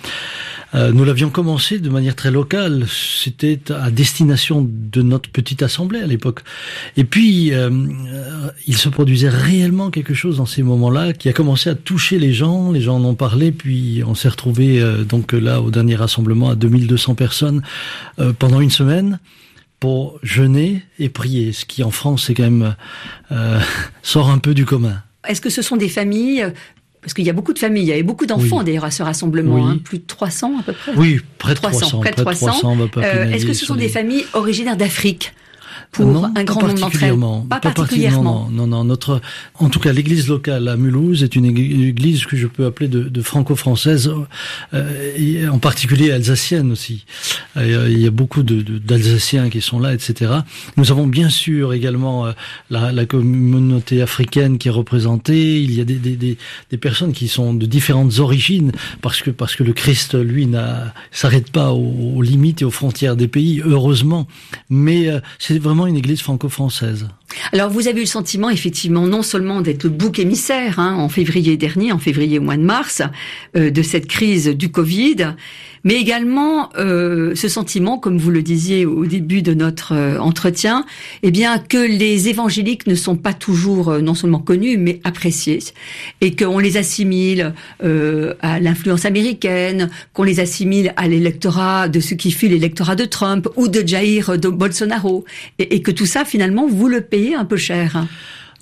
[0.75, 2.87] euh, nous l'avions commencé de manière très locale.
[2.89, 6.41] C'était à destination de notre petite assemblée à l'époque.
[6.97, 7.71] Et puis, euh,
[8.67, 12.33] il se produisait réellement quelque chose dans ces moments-là qui a commencé à toucher les
[12.33, 12.73] gens.
[12.73, 16.55] Les gens en ont parlé, puis on s'est retrouvé donc là au dernier rassemblement à
[16.55, 17.63] 2200 personnes
[18.39, 19.19] pendant une semaine
[19.81, 22.75] pour jeûner et prier, ce qui en France, est quand même
[23.33, 23.61] euh,
[24.03, 25.03] sort un peu du commun.
[25.27, 26.53] Est-ce que ce sont des familles
[27.01, 29.03] parce qu'il y a beaucoup de familles, il y avait beaucoup d'enfants d'ailleurs à ce
[29.03, 30.93] rassemblement, hein, plus de 300 à peu près.
[30.97, 32.01] Oui, près de 300.
[32.01, 32.77] près de 300.
[32.97, 35.33] Euh, est-ce que ce sont des familles originaires d'Afrique?
[35.93, 37.17] Pour un grand nombre d'entre elles
[37.49, 38.49] Pas, particulièrement.
[38.51, 39.21] Non, non, Notre,
[39.59, 43.03] en tout cas, l'église locale à Mulhouse est une église que je peux appeler de,
[43.03, 44.13] de franco-française,
[44.75, 47.05] euh, et en particulier alsacienne aussi.
[47.57, 50.33] Euh, il y a beaucoup d'Alsaciens de, qui sont là, etc.
[50.77, 52.33] Nous avons bien sûr également euh,
[52.71, 55.63] la, la, communauté africaine qui est représentée.
[55.63, 56.37] Il y a des, des, des,
[56.71, 60.93] des, personnes qui sont de différentes origines parce que parce que le Christ, lui, n'a
[61.11, 64.27] s'arrête pas aux, aux, limites et aux frontières des pays, heureusement.
[64.71, 67.09] Mais euh, c'est vraiment une église franco-française.
[67.53, 71.09] Alors vous avez eu le sentiment effectivement non seulement d'être le bouc émissaire hein, en
[71.09, 73.03] février dernier, en février au mois de mars,
[73.57, 75.35] euh, de cette crise du Covid,
[75.85, 80.85] mais également euh, ce sentiment, comme vous le disiez au début de notre euh, entretien,
[81.23, 85.61] eh bien que les évangéliques ne sont pas toujours euh, non seulement connus mais appréciés,
[86.21, 92.15] et qu'on les assimile euh, à l'influence américaine, qu'on les assimile à l'électorat de ce
[92.15, 95.25] qui fut l'électorat de Trump ou de Jair Bolsonaro,
[95.59, 98.07] et que tout ça finalement vous le payez un peu cher.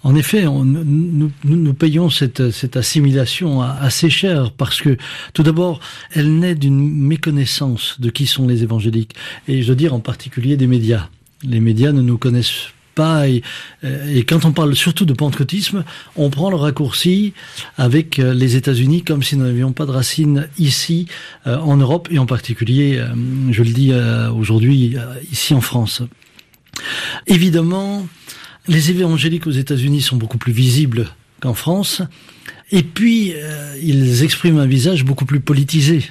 [0.06, 4.96] En effet, nous, payons cette, assimilation assez cher parce que,
[5.32, 5.80] tout d'abord,
[6.12, 9.16] elle naît d'une méconnaissance de qui sont les évangéliques,
[9.48, 11.08] et je veux dire en particulier des médias.
[11.42, 13.42] Les médias ne nous connaissent pas, et,
[13.82, 15.82] et quand on parle surtout de pentecôtisme,
[16.14, 17.32] on prend le raccourci
[17.76, 21.06] avec euh, les États-Unis comme si nous n'avions pas de racines ici,
[21.48, 23.08] euh, en Europe, et en particulier, euh,
[23.50, 23.92] je le dis
[24.32, 24.96] aujourd'hui,
[25.32, 26.02] ici en France.
[27.26, 28.06] Évidemment,
[28.68, 31.08] les évangéliques aux États-Unis sont beaucoup plus visibles
[31.40, 32.02] qu'en France,
[32.70, 36.02] et puis euh, ils expriment un visage beaucoup plus politisé,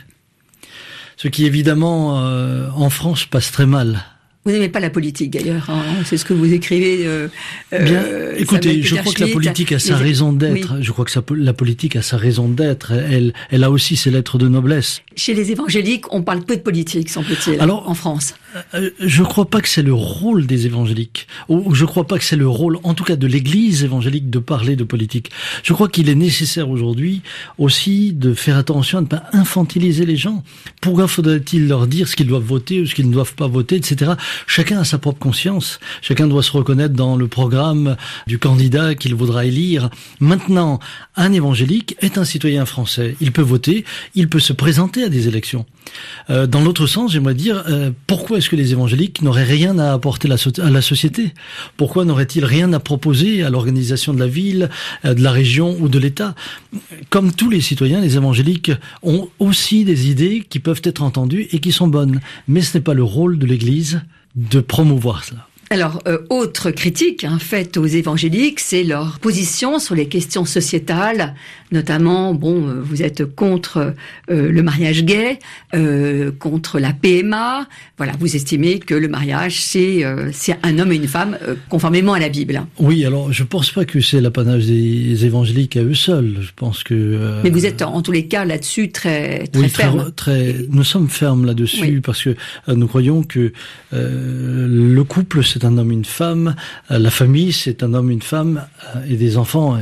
[1.17, 4.03] ce qui évidemment euh, en France passe très mal.
[4.45, 6.99] Vous n'aimez pas la politique d'ailleurs, hein, c'est ce que vous écrivez.
[7.07, 7.29] Euh,
[7.71, 8.03] Bien,
[8.37, 10.83] écoutez, je crois que la politique a sa raison d'être.
[10.83, 12.91] Je crois que la politique a sa raison d'être.
[12.91, 15.01] Elle, elle a aussi ses lettres de noblesse.
[15.15, 18.35] Chez les évangéliques, on parle peu de politique, semble-t-il, en France.
[18.73, 22.07] Euh, je ne crois pas que c'est le rôle des évangéliques, ou je ne crois
[22.07, 25.31] pas que c'est le rôle, en tout cas de l'Église évangélique, de parler de politique.
[25.63, 27.21] Je crois qu'il est nécessaire aujourd'hui
[27.57, 30.43] aussi de faire attention à ne pas infantiliser les gens.
[30.81, 33.75] Pourquoi faudrait-il leur dire ce qu'ils doivent voter ou ce qu'ils ne doivent pas voter,
[33.75, 34.13] etc.
[34.47, 35.79] Chacun a sa propre conscience.
[36.01, 37.95] Chacun doit se reconnaître dans le programme
[38.27, 39.89] du candidat qu'il voudra élire.
[40.19, 40.79] Maintenant,
[41.15, 43.15] un évangélique est un citoyen français.
[43.21, 45.65] Il peut voter, il peut se présenter à des élections.
[46.29, 50.29] Euh, dans l'autre sens, j'aimerais dire, euh, pourquoi que les évangéliques n'auraient rien à apporter
[50.29, 51.33] à la société?
[51.77, 54.69] Pourquoi n'auraient-ils rien à proposer à l'organisation de la ville,
[55.05, 56.35] euh, de la région ou de l'État?
[57.09, 58.71] Comme tous les citoyens, les évangéliques
[59.03, 62.21] ont aussi des idées qui peuvent être entendues et qui sont bonnes.
[62.47, 64.01] Mais ce n'est pas le rôle de l'Église
[64.35, 65.47] de promouvoir cela.
[65.71, 71.33] Alors, euh, autre critique hein, faite aux évangéliques, c'est leur position sur les questions sociétales,
[71.71, 73.95] notamment, bon, euh, vous êtes contre
[74.29, 75.39] euh, le mariage gay,
[76.39, 77.67] contre la PMA.
[77.97, 80.03] Voilà, vous estimez que le mariage, c'est
[80.63, 81.37] un homme et une femme,
[81.69, 82.63] conformément à la Bible.
[82.79, 86.37] Oui, alors je pense pas que c'est l'apanage des évangéliques à eux seuls.
[86.39, 87.41] Je pense que.
[87.43, 90.11] Mais vous êtes en, tous les cas là-dessus très très oui, ferme.
[90.15, 92.35] Très, très, nous sommes fermes là-dessus parce que
[92.67, 93.51] nous croyons que
[93.91, 96.53] le couple c'est un homme, une femme.
[96.91, 99.77] Euh, la famille, c'est un homme, une femme euh, et des enfants.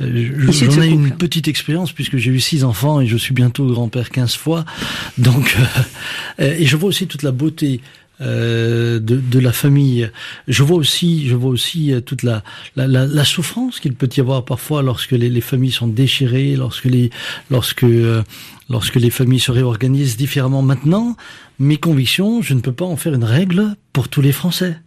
[0.00, 3.66] Euh, j'en ai une petite expérience puisque j'ai eu six enfants et je suis bientôt
[3.66, 4.64] grand-père quinze fois.
[5.18, 5.56] Donc,
[6.38, 7.80] et je vois aussi toute la beauté
[8.20, 10.08] de, de, la famille.
[10.46, 12.44] Je vois aussi, je vois aussi toute la,
[12.76, 16.86] la, la, souffrance qu'il peut y avoir parfois lorsque les, les, familles sont déchirées, lorsque
[16.86, 17.10] les,
[17.50, 17.86] lorsque,
[18.70, 20.62] lorsque les familles se réorganisent différemment.
[20.62, 21.16] Maintenant,
[21.58, 24.78] mes convictions, je ne peux pas en faire une règle pour tous les Français.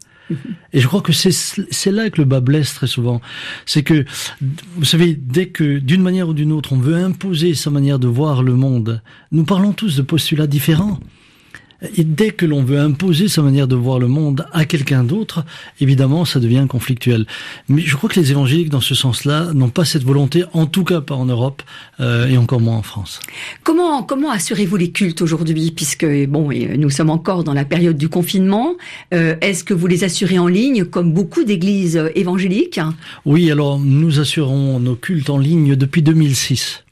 [0.73, 3.21] Et je crois que c'est là que le bas blesse très souvent.
[3.65, 4.05] C'est que,
[4.75, 8.07] vous savez, dès que d'une manière ou d'une autre, on veut imposer sa manière de
[8.07, 10.99] voir le monde, nous parlons tous de postulats différents.
[11.97, 15.43] Et dès que l'on veut imposer sa manière de voir le monde à quelqu'un d'autre,
[15.79, 17.25] évidemment, ça devient conflictuel.
[17.69, 20.83] Mais je crois que les évangéliques, dans ce sens-là, n'ont pas cette volonté, en tout
[20.83, 21.63] cas pas en Europe,
[21.99, 23.19] euh, et encore moins en France.
[23.63, 28.09] Comment comment assurez-vous les cultes aujourd'hui, puisque bon, nous sommes encore dans la période du
[28.09, 28.75] confinement.
[29.13, 32.79] Euh, Est-ce que vous les assurez en ligne, comme beaucoup d'églises évangéliques?
[33.25, 36.83] Oui, alors nous assurons nos cultes en ligne depuis 2006.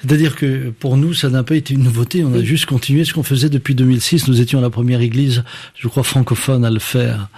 [0.00, 2.24] C'est-à-dire que pour nous, ça n'a pas été une nouveauté.
[2.24, 4.28] On a juste continué ce qu'on faisait depuis 2006.
[4.28, 5.44] Nous étions la première église,
[5.76, 7.28] je crois, francophone à le faire.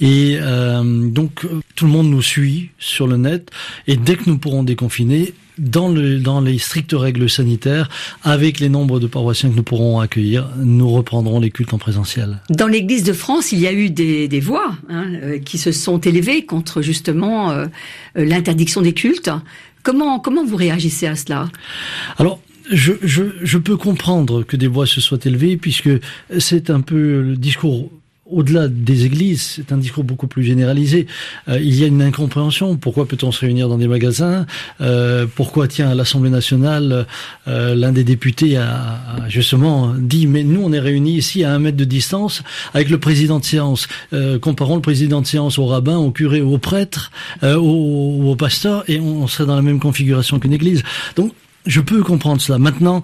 [0.00, 3.50] Et euh, donc, tout le monde nous suit sur le net.
[3.86, 7.88] Et dès que nous pourrons déconfiner, dans, le, dans les strictes règles sanitaires,
[8.22, 12.40] avec les nombres de paroissiens que nous pourrons accueillir, nous reprendrons les cultes en présentiel.
[12.50, 15.72] Dans l'Église de France, il y a eu des, des voix hein, euh, qui se
[15.72, 17.66] sont élevées contre justement euh,
[18.14, 19.30] l'interdiction des cultes.
[19.86, 21.48] Comment, comment vous réagissez à cela?
[22.18, 22.40] Alors,
[22.72, 25.90] je, je, je, peux comprendre que des voix se soient élevées, puisque
[26.40, 27.88] c'est un peu le discours
[28.30, 31.06] au-delà des églises, c'est un discours beaucoup plus généralisé.
[31.48, 32.76] Euh, il y a une incompréhension.
[32.76, 34.46] Pourquoi peut-on se réunir dans des magasins
[34.80, 37.06] euh, Pourquoi, tiens, à l'Assemblée nationale,
[37.46, 41.58] euh, l'un des députés a, justement dit, mais nous, on est réunis ici à un
[41.58, 42.42] mètre de distance
[42.74, 43.86] avec le président de séance.
[44.40, 47.10] comparons le président de séance au rabbin, au curé, au prêtre,
[47.42, 50.82] au, au pasteur, et on serait dans la même configuration qu'une église.
[51.16, 51.32] Donc,
[51.66, 52.58] je peux comprendre cela.
[52.58, 53.02] Maintenant,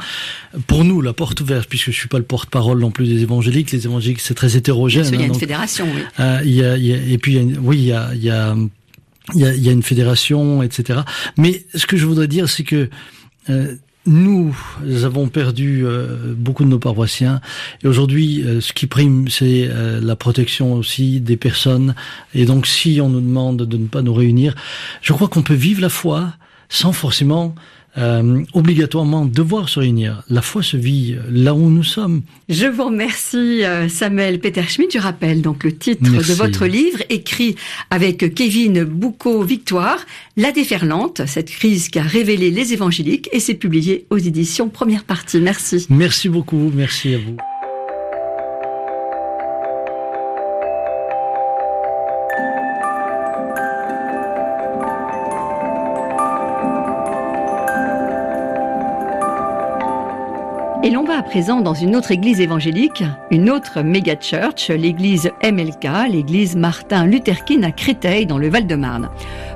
[0.67, 3.73] pour nous, la porte ouverte, puisque je suis pas le porte-parole non plus des évangéliques,
[3.73, 5.07] les évangéliques c'est très hétérogène.
[5.13, 6.03] il y a une hein, fédération, oui.
[6.21, 8.57] Euh, et puis oui, il y a, il y a,
[9.35, 11.01] il y a, il y a une fédération, etc.
[11.37, 12.89] Mais ce que je voudrais dire, c'est que
[13.51, 14.53] euh, nous
[15.05, 17.41] avons perdu euh, beaucoup de nos paroissiens
[17.85, 19.71] et aujourd'hui euh, ce qui prime c'est
[20.01, 21.95] la protection aussi des personnes
[22.35, 24.57] et donc si on nous demande de ne pas nous réunir
[25.03, 26.33] je crois qu'on peut vivre la foi
[26.69, 27.55] sans forcément
[27.99, 30.23] euh, obligatoirement devoir se réunir.
[30.31, 32.23] La foi se vit là où nous sommes.
[32.49, 34.97] Je vous remercie euh, Samuel Peter Schmidt.
[34.99, 37.57] Je rappelle donc le titre de votre livre écrit
[37.91, 39.99] avec Kevin Boucault Victoire,
[40.37, 45.05] La déferlante, cette crise qui a révélé les évangéliques et c'est publié aux éditions Première
[45.05, 45.39] Partie.
[45.39, 45.87] Merci.
[45.91, 46.73] Merci beaucoup.
[46.75, 47.37] Merci à vous.
[60.85, 65.31] Et l'on va à présent dans une autre église évangélique, une autre méga church, l'église
[65.45, 69.09] MLK, l'église Martin Luther King à Créteil dans le Val-de-Marne.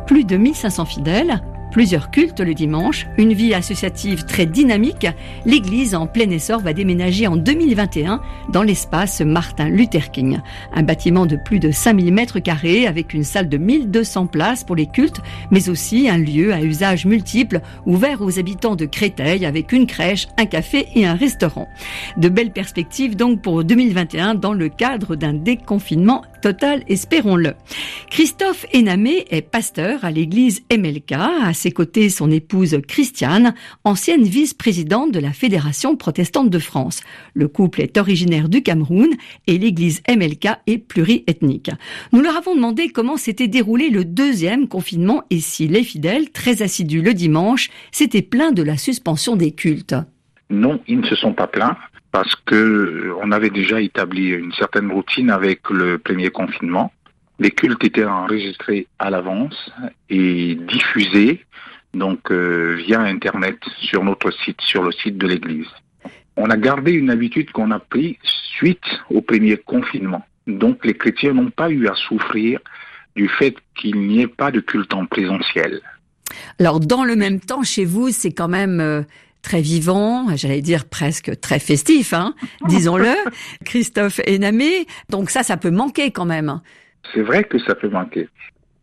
[0.07, 1.41] Plus de 1500 fidèles,
[1.77, 5.07] Plusieurs cultes le dimanche, une vie associative très dynamique,
[5.45, 10.41] l'église en plein essor va déménager en 2021 dans l'espace Martin Luther King.
[10.73, 14.75] Un bâtiment de plus de 5000 mètres carrés avec une salle de 1200 places pour
[14.75, 19.71] les cultes, mais aussi un lieu à usage multiple ouvert aux habitants de Créteil avec
[19.71, 21.69] une crèche, un café et un restaurant.
[22.17, 27.54] De belles perspectives donc pour 2021 dans le cadre d'un déconfinement total, espérons-le.
[28.09, 35.11] Christophe Enamé est pasteur à l'église MLK, à ses côtés son épouse Christiane, ancienne vice-présidente
[35.11, 37.00] de la Fédération protestante de France.
[37.35, 39.09] Le couple est originaire du Cameroun
[39.48, 41.72] et l'église MLK est pluriethnique.
[42.12, 46.62] Nous leur avons demandé comment s'était déroulé le deuxième confinement et si les fidèles, très
[46.62, 49.96] assidus le dimanche, s'étaient plaints de la suspension des cultes.
[50.48, 51.76] Non, ils ne se sont pas plaints
[52.16, 56.90] parce que on avait déjà établi une certaine routine avec le premier confinement.
[57.38, 59.70] Les cultes étaient enregistrés à l'avance
[60.09, 61.44] et diffusés
[61.92, 65.68] donc euh, via Internet sur notre site, sur le site de l'Église.
[66.38, 70.24] On a gardé une habitude qu'on a prise suite au premier confinement.
[70.46, 72.61] Donc les chrétiens n'ont pas eu à souffrir
[73.14, 75.83] du fait qu'il n'y ait pas de culte en présentiel.
[76.59, 79.02] Alors dans le même temps, chez vous, c'est quand même euh,
[79.46, 82.35] très vivant, j'allais dire presque très festif, hein,
[82.66, 83.14] disons-le.
[83.64, 86.61] Christophe Enamé, donc ça, ça peut manquer quand même.
[87.14, 88.28] C'est vrai que ça peut manquer.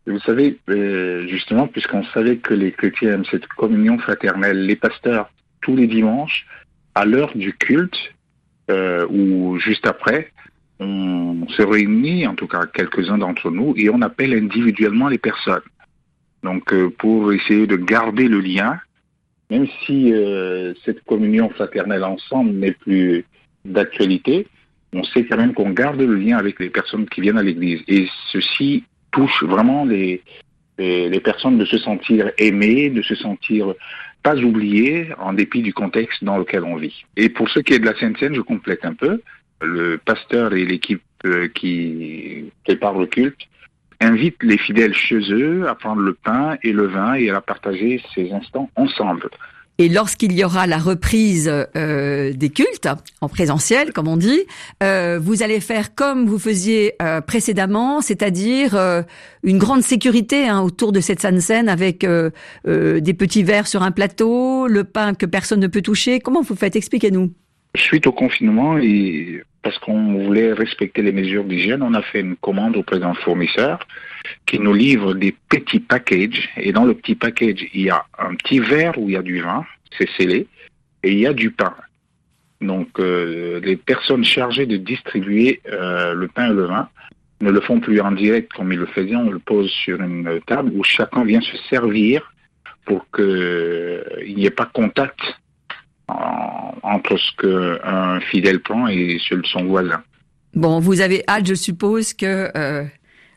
[0.07, 5.29] Vous savez, euh, justement, puisqu'on savait que les chrétiens aiment cette communion fraternelle, les pasteurs,
[5.61, 6.45] tous les dimanches,
[6.95, 7.99] à l'heure du culte,
[8.71, 10.31] euh, ou juste après,
[10.79, 15.67] on se réunit, en tout cas quelques-uns d'entre nous, et on appelle individuellement les personnes.
[16.41, 18.79] Donc, euh, pour essayer de garder le lien,
[19.49, 20.13] même si
[20.85, 23.25] cette communion fraternelle ensemble n'est plus
[23.65, 24.47] d'actualité,
[24.93, 27.81] on sait quand même qu'on garde le lien avec les personnes qui viennent à l'église.
[27.87, 30.21] Et ceci touche vraiment les,
[30.77, 33.73] les, personnes de se sentir aimées, de se sentir
[34.21, 37.05] pas oubliées en dépit du contexte dans lequel on vit.
[37.17, 39.21] Et pour ce qui est de la Sainte-Seine, je complète un peu.
[39.61, 43.47] Le pasteur et l'équipe euh, qui prépare le culte
[44.03, 48.01] invitent les fidèles chez eux à prendre le pain et le vin et à partager
[48.13, 49.29] ces instants ensemble.
[49.79, 52.87] Et lorsqu'il y aura la reprise euh, des cultes
[53.21, 54.41] en présentiel, comme on dit,
[54.83, 58.77] euh, vous allez faire comme vous faisiez euh, précédemment, c'est-à-dire
[59.43, 62.05] une grande sécurité hein, autour de cette scène avec
[62.65, 66.19] des petits verres sur un plateau, le pain que personne ne peut toucher.
[66.19, 66.75] Comment vous faites?
[66.75, 67.33] Expliquez-nous.
[67.75, 72.35] Suite au confinement et parce qu'on voulait respecter les mesures d'hygiène, on a fait une
[72.35, 73.79] commande auprès d'un fournisseur
[74.45, 76.49] qui nous livre des petits packages.
[76.57, 79.21] Et dans le petit package, il y a un petit verre où il y a
[79.21, 79.65] du vin,
[79.97, 80.47] c'est scellé,
[81.01, 81.73] et il y a du pain.
[82.61, 86.89] Donc euh, les personnes chargées de distribuer euh, le pain et le vin
[87.41, 90.39] ne le font plus en direct comme ils le faisaient, on le pose sur une
[90.45, 92.33] table où chacun vient se servir
[92.85, 95.19] pour qu'il euh, n'y ait pas contact
[96.83, 100.03] entre ce qu'un fidèle prend et celui de son voisin.
[100.53, 102.51] Bon, vous avez hâte, je suppose, que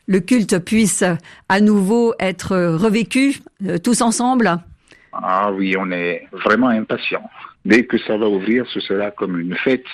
[0.07, 1.03] le culte puisse
[1.49, 4.57] à nouveau être revécu euh, tous ensemble?
[5.11, 7.29] Ah oui, on est vraiment impatients.
[7.65, 9.85] Dès que ça va ouvrir, ce sera comme une fête,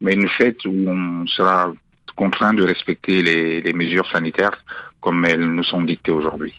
[0.00, 1.72] mais une fête où on sera
[2.14, 4.64] contraints de respecter les, les mesures sanitaires
[5.00, 6.54] comme elles nous sont dictées aujourd'hui.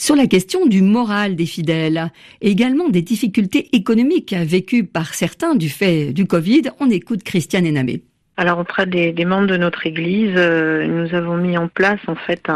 [0.00, 2.10] Sur la question du moral des fidèles
[2.40, 7.66] et également des difficultés économiques vécues par certains du fait du Covid, on écoute Christiane
[7.66, 8.02] Enamé.
[8.38, 12.50] Alors auprès des, membres de notre Église, euh, nous avons mis en place en fait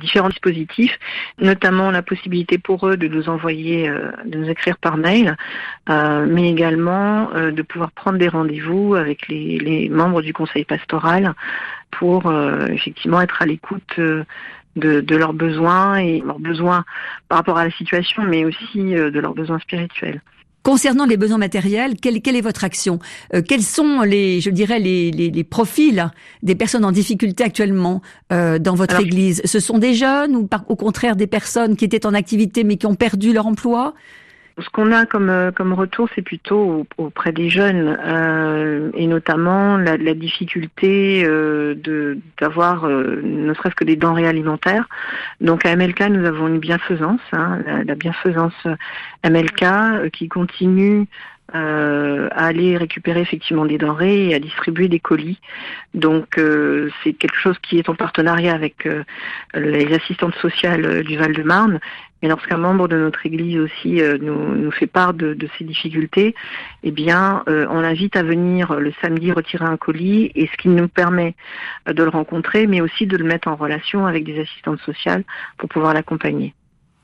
[0.00, 0.96] différents dispositifs,
[1.40, 5.36] notamment la possibilité pour eux de nous envoyer, euh, de nous écrire par mail,
[5.88, 11.34] euh, mais également de pouvoir prendre des rendez-vous avec les, membres du Conseil pastoral
[11.90, 12.32] pour
[12.70, 13.98] effectivement être à l'écoute.
[14.76, 16.84] De, de, leurs besoins et leurs besoins
[17.28, 20.22] par rapport à la situation, mais aussi de leurs besoins spirituels.
[20.62, 22.98] Concernant les besoins matériels, quelle, quelle est votre action?
[23.34, 26.10] Euh, Quels sont les, je dirais, les, les, les, profils
[26.42, 29.40] des personnes en difficulté actuellement euh, dans votre Église?
[29.46, 32.84] Ce sont des jeunes ou au contraire des personnes qui étaient en activité mais qui
[32.84, 33.94] ont perdu leur emploi?
[34.60, 39.96] Ce qu'on a comme, euh, retour, c'est plutôt auprès des jeunes, euh, et notamment la,
[40.14, 44.88] difficulté euh, de d'avoir ne serait-ce que des denrées alimentaires.
[45.40, 48.54] Donc à MLK, nous avons une bienfaisance, hein, la, bienfaisance
[49.24, 51.06] MLK qui continue
[51.54, 55.40] euh, à aller récupérer effectivement des denrées et à distribuer des colis.
[55.94, 59.02] Donc euh, c'est quelque chose qui est en partenariat avec euh,
[59.54, 61.80] les assistantes sociales du Val-de-Marne.
[62.22, 66.34] Et lorsqu'un membre de notre Église aussi nous, fait part de, de, ces difficultés,
[66.82, 70.86] eh bien, on l'invite à venir le samedi retirer un colis, et ce qui nous
[70.86, 71.34] permet
[71.86, 75.24] de le rencontrer, mais aussi de le mettre en relation avec des assistantes sociales
[75.56, 76.52] pour pouvoir l'accompagner.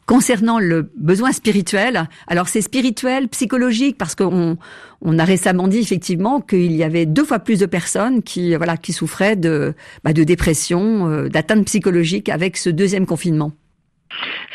[0.07, 4.57] Concernant le besoin spirituel, alors c'est spirituel, psychologique, parce qu'on
[5.03, 8.77] on a récemment dit effectivement qu'il y avait deux fois plus de personnes qui voilà
[8.77, 13.51] qui souffraient de bah, de dépression, euh, d'atteinte psychologique avec ce deuxième confinement.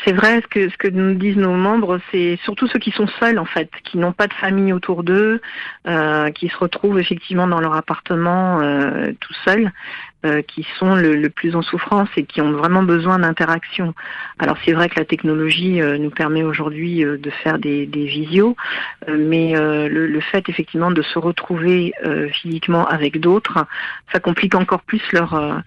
[0.04, 3.06] C'est vrai, ce que, ce que nous disent nos membres, c'est surtout ceux qui sont
[3.20, 5.40] seuls en fait, qui n'ont pas de famille autour d'eux,
[5.86, 9.70] euh, qui se retrouvent effectivement dans leur appartement euh, tout seuls,
[10.24, 13.92] euh, qui sont le, plus en souffrance et qui ont vraiment besoin d'interaction.
[14.38, 18.54] Alors c'est vrai que la technologie euh, nous permet aujourd'hui euh, de faire des, visios,
[19.08, 21.92] mais le, fait effectivement de se retrouver
[22.32, 23.66] physiquement avec d'autres,
[24.12, 25.62] ça complique encore plus leur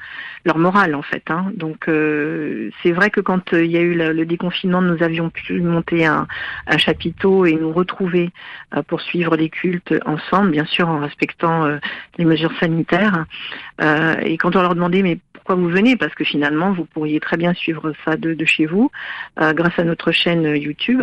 [0.46, 1.24] leur morale en fait.
[1.30, 1.52] Hein.
[1.56, 1.90] Donc
[2.82, 6.28] c'est vrai que quand il y a eu le, déconfinement, nous avions pu monter un,
[6.68, 8.32] un chapiteau et nous retrouver
[8.88, 11.68] pour suivre les cultes ensemble, bien sûr en respectant
[12.18, 13.26] les mesures sanitaires.
[14.46, 15.96] Quand on leur demandait mais pourquoi vous venez?
[15.96, 18.92] Parce que finalement, vous pourriez très bien suivre ça de, chez vous,
[19.42, 21.02] euh, grâce à notre chaîne YouTube.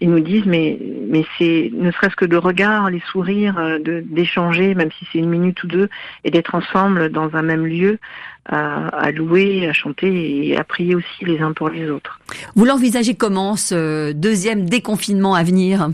[0.00, 0.78] Ils nous disent mais
[1.10, 5.28] mais c'est ne serait-ce que de regard, les sourires, euh, d'échanger, même si c'est une
[5.28, 5.90] minute ou deux,
[6.24, 7.98] et d'être ensemble dans un même lieu,
[8.46, 12.20] à, à, louer, à chanter et à prier aussi les uns pour les autres.
[12.54, 15.90] Vous l'envisagez comment ce deuxième déconfinement à venir?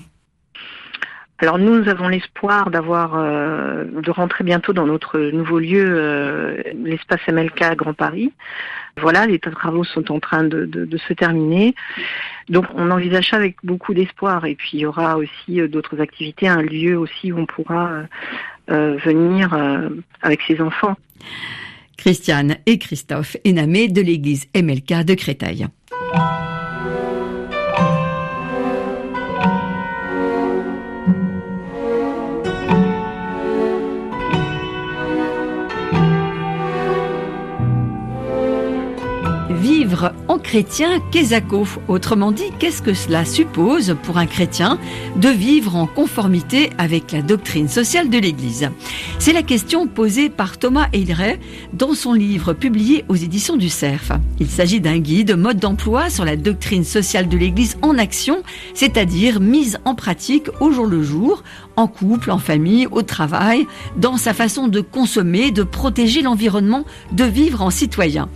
[1.45, 7.61] Alors nous, avons l'espoir euh, de rentrer bientôt dans notre nouveau lieu, euh, l'espace MLK
[7.61, 8.33] à Grand Paris.
[8.97, 11.75] Voilà, les travaux sont en train de, se terminer.
[12.49, 14.47] Donc on envisage ça avec beaucoup d'espoir.
[14.47, 18.05] Et puis il y aura aussi euh, d'autres activités, un lieu aussi où on pourra
[18.67, 19.53] venir
[20.23, 20.97] avec ses enfants.
[21.99, 25.67] Christiane et Christophe Enamé de l'église MLK de Créteil.
[40.29, 41.67] En chrétien Kezako.
[41.89, 44.79] Autrement dit, qu'est-ce que cela suppose pour un chrétien
[45.17, 48.71] de vivre en conformité avec la doctrine sociale de l'Église?
[49.19, 51.39] C'est la question posée par Thomas Eilret
[51.73, 54.13] dans son livre publié aux éditions du CERF.
[54.41, 58.43] Il s'agit d'un guide mode d'emploi sur la doctrine sociale de l'Église en action,
[58.75, 61.43] c'est-à-dire mise en pratique au jour le jour,
[61.77, 63.67] en couple, en famille, au travail,
[63.97, 68.29] dans sa façon de consommer, de protéger l'environnement, de vivre en citoyen.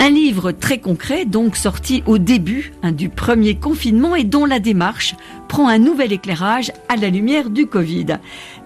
[0.00, 4.58] Un livre très concret, donc sorti au début hein, du premier confinement et dont la
[4.58, 5.14] démarche
[5.50, 8.18] prend un nouvel éclairage à la lumière du Covid.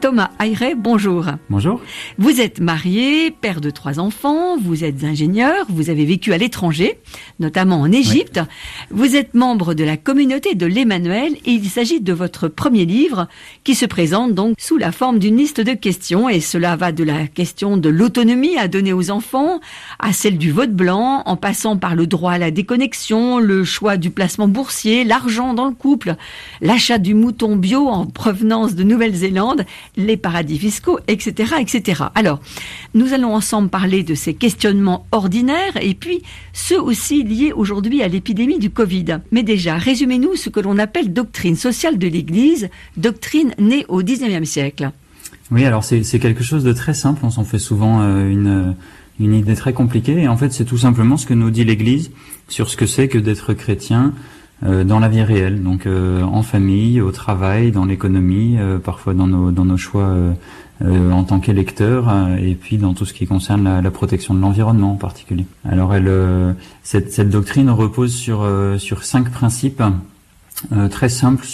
[0.02, 1.24] Thomas Ayret, bonjour.
[1.48, 1.80] Bonjour.
[2.18, 6.98] Vous êtes marié, père de trois enfants, vous êtes ingénieur, vous avez vécu à l'étranger,
[7.40, 8.38] notamment en Égypte.
[8.90, 13.28] Vous êtes membre de la communauté de l'Emmanuel et il s'agit de votre premier livre
[13.64, 17.02] qui se présente donc sous la forme d'une liste de questions et cela va de
[17.02, 19.58] la question de l'autonomie à donner aux enfants
[20.00, 23.96] à celle du vote blanc en passant par le droit à la déconnexion, le choix
[23.96, 26.16] du placement boursier, l'argent dans le couple,
[26.74, 29.64] l'achat du mouton bio en provenance de Nouvelle-Zélande,
[29.96, 32.02] les paradis fiscaux, etc., etc.
[32.16, 32.40] Alors,
[32.94, 36.22] nous allons ensemble parler de ces questionnements ordinaires et puis
[36.52, 39.20] ceux aussi liés aujourd'hui à l'épidémie du Covid.
[39.30, 44.48] Mais déjà, résumez-nous ce que l'on appelle doctrine sociale de l'Église, doctrine née au XIXe
[44.48, 44.90] siècle.
[45.52, 47.20] Oui, alors c'est quelque chose de très simple.
[47.22, 48.74] On s'en fait souvent euh,
[49.20, 50.22] une idée très compliquée.
[50.22, 52.10] Et en fait, c'est tout simplement ce que nous dit l'Église
[52.48, 54.12] sur ce que c'est que d'être chrétien
[54.62, 59.26] dans la vie réelle, donc euh, en famille, au travail, dans l'économie, euh, parfois dans
[59.26, 60.14] nos, dans nos choix
[60.82, 64.92] en tant qu'électeur, et puis dans tout ce qui concerne la, la protection de l'environnement
[64.92, 65.46] en particulier.
[65.64, 66.10] Alors, elle,
[66.82, 68.46] cette, cette, doctrine repose sur,
[68.78, 69.82] sur cinq principes.
[70.90, 71.46] très simples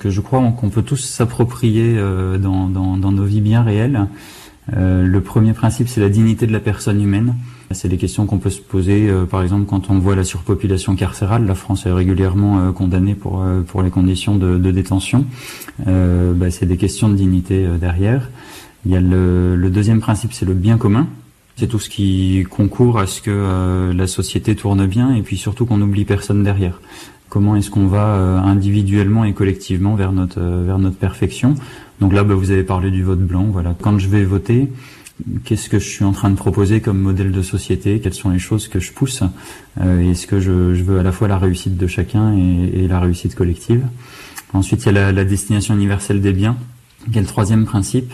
[0.00, 1.96] que je crois qu'on peut tous s'approprier
[2.40, 4.06] dans, dans, dans, nos vies bien réelles.
[4.74, 7.34] le premier principe, c'est la dignité de la personne humaine.
[7.74, 10.96] C'est des questions qu'on peut se poser, euh, par exemple, quand on voit la surpopulation
[10.96, 11.46] carcérale.
[11.46, 15.26] La France est régulièrement euh, condamnée pour euh, pour les conditions de, détention.
[15.86, 18.30] Bah, c'est des questions de dignité derrière.
[18.86, 21.06] Il y a le, le deuxième principe, c'est le bien commun.
[21.56, 25.66] C'est tout ce qui concourt à ce que la société tourne bien et puis surtout
[25.66, 26.80] qu'on n'oublie personne derrière.
[27.28, 31.54] Comment est-ce qu'on va individuellement et collectivement vers notre vers notre perfection?
[32.00, 33.46] Donc là, bah, vous avez parlé du vote blanc.
[33.52, 34.68] Voilà, quand je vais voter,
[35.44, 38.38] qu'est-ce que je suis en train de proposer comme modèle de société, quelles sont les
[38.38, 39.22] choses que je pousse,
[39.80, 43.34] euh, est-ce que je, veux à la fois la réussite de chacun et, la réussite
[43.34, 43.84] collective.
[44.52, 46.56] Ensuite, il y a la, destination universelle des biens,
[47.10, 48.12] qui est le troisième principe,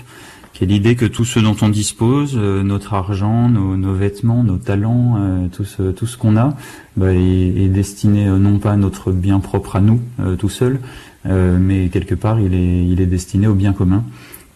[0.52, 4.56] qui est l'idée que tout ce dont on dispose, euh, notre argent, nos, vêtements, nos
[4.56, 6.56] talents, euh, tout ce, tout ce qu'on a,
[6.96, 10.00] bah, est, destiné non pas à notre bien propre à nous,
[10.38, 10.80] tout seul,
[11.24, 14.04] mais quelque part il est, il est destiné au bien commun.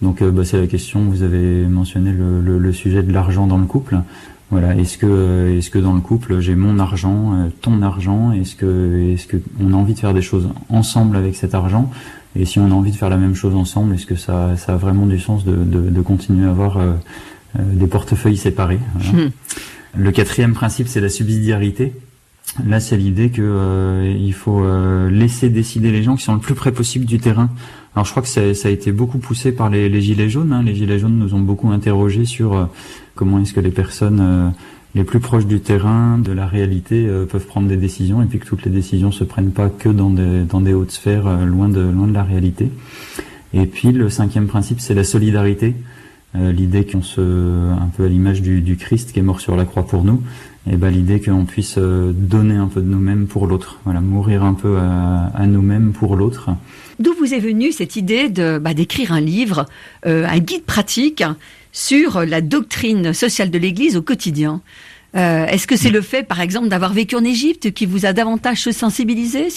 [0.03, 3.59] Donc euh, bah, c'est la question, vous avez mentionné le, le, sujet de l'argent dans
[3.59, 4.01] le couple.
[4.51, 8.33] Voilà, est-ce que euh, est-ce que dans le couple j'ai mon argent, euh, ton argent,
[8.33, 11.91] est-ce que est-ce que on a envie de faire des choses ensemble avec cet argent?
[12.35, 14.75] Et si on a envie de faire la même chose ensemble, est-ce que ça, ça
[14.75, 16.79] a vraiment du sens de, de, de continuer à avoir
[17.59, 18.79] des portefeuilles séparés?
[18.95, 19.27] Voilà.
[19.27, 19.31] Hmm.
[19.95, 21.93] Le quatrième principe, c'est la subsidiarité.
[22.67, 24.65] Là, c'est l'idée que il faut
[25.11, 27.51] laisser décider les gens qui sont le plus près possible du terrain
[27.95, 30.53] alors je crois que ça, a été beaucoup poussé par les, gilets jaunes.
[30.53, 30.62] Hein.
[30.62, 32.64] Les gilets jaunes nous ont beaucoup interrogé sur euh,
[33.14, 34.49] comment est-ce que les personnes euh,
[34.95, 38.38] les plus proches du terrain, de la réalité, euh, peuvent prendre des décisions et puis
[38.38, 41.68] que toutes les décisions se prennent pas que dans des, dans des hautes sphères, loin
[41.68, 42.70] de loin de la réalité.
[43.53, 45.74] Et puis le cinquième principe, c'est la solidarité.
[46.34, 49.66] l'idée qu'on se, un peu à l'image du, du, Christ qui est mort sur la
[49.66, 50.22] croix pour nous,
[50.71, 53.79] et ben l'idée qu'on puisse donner un peu de nous-mêmes pour l'autre.
[53.85, 56.51] Voilà, mourir un peu à, à nous-mêmes pour l'autre.
[56.99, 59.67] D'où vous est venue cette idée de bah, d'écrire un livre,
[60.07, 61.25] euh, un guide pratique
[61.73, 64.61] sur la doctrine sociale de l'Église au quotidien?
[65.17, 68.13] Euh, Est-ce que c'est le fait, par exemple, d'avoir vécu en Égypte qui vous a
[68.13, 69.49] davantage sensibilisé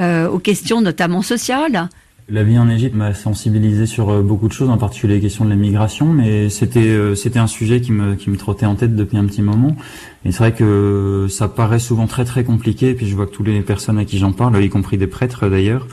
[0.00, 1.88] euh, aux questions notamment sociales?
[2.28, 5.44] La vie en Égypte m'a sensibilisé sur euh, beaucoup de choses, en particulier les questions
[5.44, 8.76] de la migration, mais c'était euh, c'était un sujet qui me qui me trottait en
[8.76, 9.76] tête depuis un petit moment.
[10.24, 12.90] Et c'est vrai que ça paraît souvent très très compliqué.
[12.90, 15.06] Et puis je vois que toutes les personnes à qui j'en parle, y compris des
[15.06, 15.86] prêtres d'ailleurs,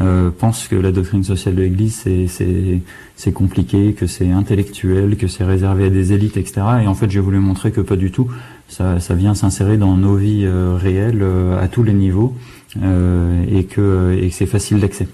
[0.00, 2.80] euh, pensent que la doctrine sociale de l'Église c'est c'est
[3.14, 6.62] c'est compliqué, que c'est intellectuel, que c'est réservé à des élites, etc.
[6.82, 8.28] Et en fait, j'ai voulu montrer que pas du tout.
[8.68, 11.24] Ça ça vient s'insérer dans nos vies réelles
[11.60, 12.34] à tous les niveaux
[12.76, 15.06] et que et que c'est facile d'accès.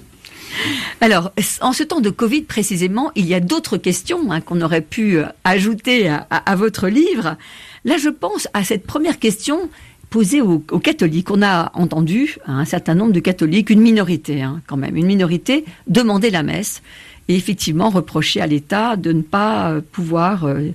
[1.01, 4.83] Alors, en ce temps de Covid précisément, il y a d'autres questions hein, qu'on aurait
[4.83, 7.37] pu euh, ajouter à, votre livre.
[7.85, 9.69] Là, je pense à cette première question
[10.11, 11.31] posée aux, catholiques.
[11.31, 15.65] On a entendu un certain nombre de catholiques, une minorité hein, quand même, une minorité,
[15.87, 16.83] demander la messe
[17.29, 20.71] et effectivement reprocher à l'État de ne pas euh, pouvoir euh,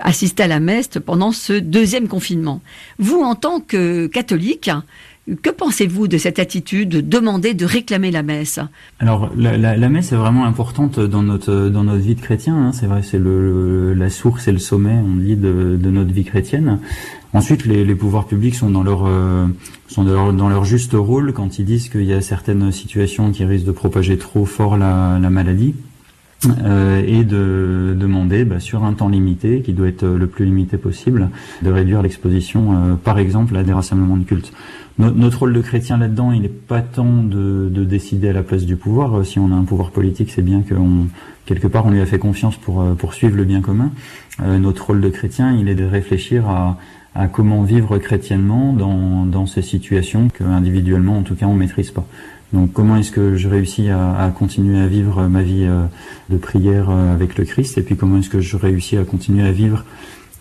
[0.00, 2.62] assister à la messe pendant ce deuxième confinement.
[2.98, 4.70] Vous, en tant que catholique,
[5.42, 8.60] que pensez-vous de cette attitude de demander, de réclamer la messe?
[8.98, 12.56] Alors la, messe est vraiment importante dans notre dans notre vie de chrétien.
[12.56, 12.72] Hein.
[12.72, 16.24] C'est vrai, c'est le, la source et le sommet, on dit, de, de notre vie
[16.24, 16.78] chrétienne.
[17.34, 19.46] Ensuite, les, les, pouvoirs publics sont dans leur euh,
[19.88, 23.30] sont dans leur, dans leur, juste rôle quand ils disent qu'il y a certaines situations
[23.30, 25.74] qui risquent de propager trop fort la, la maladie.
[26.64, 30.76] Euh, et de demander bah, sur un temps limité, qui doit être le plus limité
[30.76, 31.30] possible,
[31.62, 34.52] de réduire l'exposition, euh, par exemple, à des rassemblements de culte
[34.98, 38.64] notre rôle de chrétien là-dedans, il n'est pas tant de, de, décider à la place
[38.64, 39.18] du pouvoir.
[39.18, 41.06] Euh, si on a un pouvoir politique, c'est bien qu'on
[41.46, 43.92] quelque part on lui a fait confiance pour euh, poursuivre le bien commun.
[44.42, 46.78] Euh, notre rôle de chrétien, il est de réfléchir à,
[47.14, 51.92] à comment vivre chrétiennement dans, dans ces situations que individuellement, en tout cas, on maîtrise
[51.92, 52.06] pas.
[52.52, 55.68] Donc, comment est-ce que je réussis à, à, continuer à vivre ma vie
[56.30, 59.52] de prière avec le Christ, et puis comment est-ce que je réussis à continuer à
[59.52, 59.84] vivre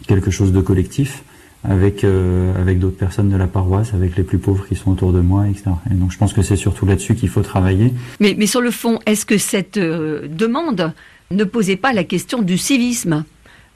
[0.07, 1.25] quelque chose de collectif?
[1.67, 5.13] Avec euh, avec d'autres personnes de la paroisse, avec les plus pauvres qui sont autour
[5.13, 5.71] de moi, etc.
[5.91, 7.93] Et donc je pense que c'est surtout là-dessus qu'il faut travailler.
[8.19, 10.93] Mais, mais sur le fond, est-ce que cette euh, demande
[11.31, 13.25] ne posait pas la question du civisme?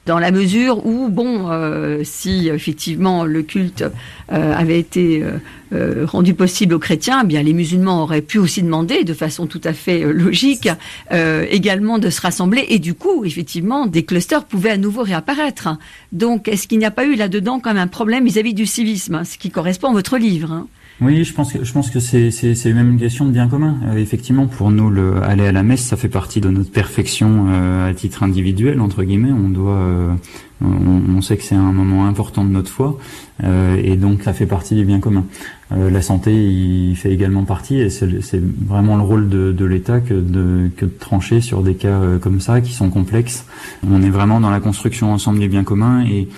[0.06, 3.84] Dans la mesure où, bon, euh, si effectivement le culte
[4.32, 5.24] euh, avait été
[5.72, 9.46] euh, rendu possible aux chrétiens, eh bien les musulmans auraient pu aussi demander, de façon
[9.46, 10.68] tout à fait logique,
[11.10, 15.68] également de se rassembler, et du coup, effectivement, des clusters pouvaient à nouveau réapparaître.
[16.10, 19.38] Donc, est-ce qu'il n'y a pas eu là-dedans même un problème vis-à-vis du civisme, ce
[19.38, 20.66] qui correspond à votre livre hein?
[21.02, 23.76] Oui, je pense que je pense que c'est c'est même une question de bien commun.
[23.86, 27.46] Euh, effectivement, pour nous, le aller à la messe, ça fait partie de notre perfection
[27.48, 29.32] euh, à titre individuel entre guillemets.
[29.32, 30.14] On doit, euh,
[30.60, 32.98] on, sait que c'est un moment important de notre foi,
[33.42, 35.24] et donc ça fait partie du bien commun.
[35.70, 40.14] la santé, il fait également partie, et c'est vraiment le rôle de, de l'État que
[40.14, 43.44] de que de trancher sur des cas comme ça qui sont complexes.
[43.88, 46.28] On est vraiment dans la construction ensemble du bien commun et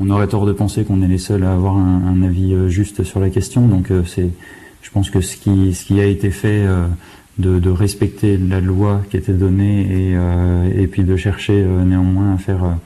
[0.00, 3.04] on aurait tort de penser qu'on est les seuls à avoir un, avis euh, juste
[3.04, 3.66] sur la question.
[3.68, 4.30] Donc euh, c'est,
[4.82, 6.86] je pense que ce qui, ce qui a été fait euh,
[7.38, 12.76] de, respecter la loi qui était donnée et, et puis de chercher néanmoins à faire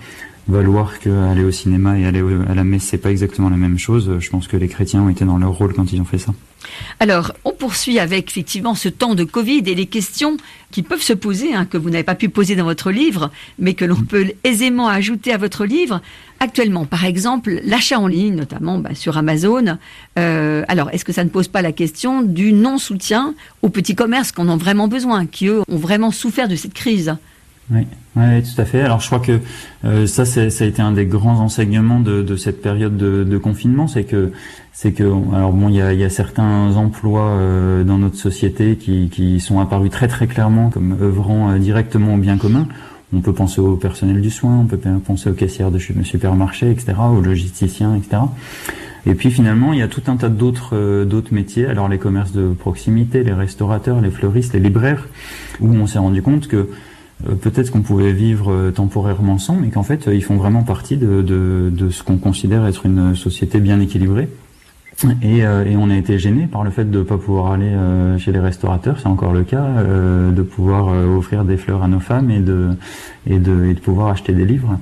[0.49, 4.11] valoir qu'aller au cinéma et aller à la messe, c'est pas exactement la même chose.
[4.19, 6.33] Je pense que les chrétiens ont été dans leur rôle quand ils ont fait ça.
[7.01, 10.37] Alors, on poursuit avec effectivement ce temps de Covid et les questions
[10.71, 13.75] qui peuvent se poser, hein, que vous n'avez pas pu poser dans votre livre, mais
[13.75, 16.01] que l'on peut aisément ajouter à votre livre.
[16.41, 19.79] Actuellement, par exemple, l'achat en ligne, notamment bah, sur Amazon.
[20.19, 24.33] Euh, alors, est-ce que ça ne pose pas la question du non-soutien aux petits commerces
[24.33, 27.17] qu'on a vraiment besoin, qui eux ont vraiment souffert de cette crise?
[27.71, 27.85] Oui,
[28.15, 28.81] tout à fait.
[28.81, 29.41] Alors je crois que
[29.85, 33.39] euh, ça, ça a été un des grands enseignements de, de cette période de, de
[33.39, 34.33] confinement, c'est que
[34.81, 35.03] c'est que
[35.35, 39.41] alors bon, il y a, y a, certains emplois euh, dans notre société qui, qui,
[39.41, 42.69] sont apparus très très clairement comme œuvrant euh, directement au bien commun.
[43.13, 46.95] On peut penser au personnel du soin, on peut penser aux caissières de supermarché, etc.,
[47.13, 48.23] aux logisticiens, etc.
[49.05, 51.67] Et puis finalement, il y a tout un tas d'autres euh, d'autres métiers.
[51.67, 55.09] Alors les commerces de proximité, les restaurateurs, les fleuristes, les libraires,
[55.61, 56.69] où on s'est rendu compte que
[57.29, 61.21] euh, peut-être qu'on pouvait vivre temporairement sans, mais qu'en fait, ils font vraiment partie de,
[61.23, 64.29] de, de ce qu'on considère être une société bien équilibrée.
[65.23, 67.73] Et, euh, et, on a été gêné par le fait de ne pas pouvoir aller
[68.19, 72.31] chez les restaurateurs, c'est encore le cas, de pouvoir offrir des fleurs à nos femmes
[72.31, 72.71] et de
[73.27, 74.79] et de, et de pouvoir acheter des livres.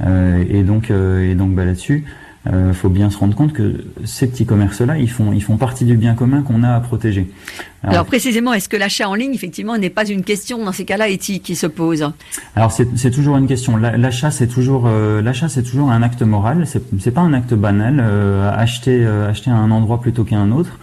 [0.00, 2.04] et donc et donc bah, là-dessus,
[2.46, 5.58] il euh, faut bien se rendre compte que ces petits commerces-là, ils font, ils font
[5.58, 7.30] partie du bien commun qu'on a à protéger.
[7.82, 11.08] Alors, précisément, est-ce que l'achat en ligne, effectivement, n'est pas une question dans ces cas-là
[11.08, 12.10] éthique qui se pose
[12.56, 13.76] Alors c'est toujours une question.
[13.76, 16.66] L'achat, c'est toujours euh, l'achat, c'est toujours un acte moral.
[16.66, 18.00] C'est pas un acte banal.
[18.00, 20.78] Euh, acheter acheter à un endroit plutôt qu'à un autre,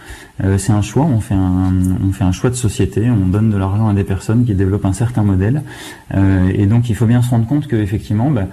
[0.58, 1.04] c'est un choix.
[1.04, 1.72] On fait un
[2.04, 3.08] on fait un choix de société.
[3.10, 5.62] On donne de l'argent à des personnes qui développent un certain modèle.
[6.14, 8.46] et donc il faut bien se rendre compte que effectivement, bah,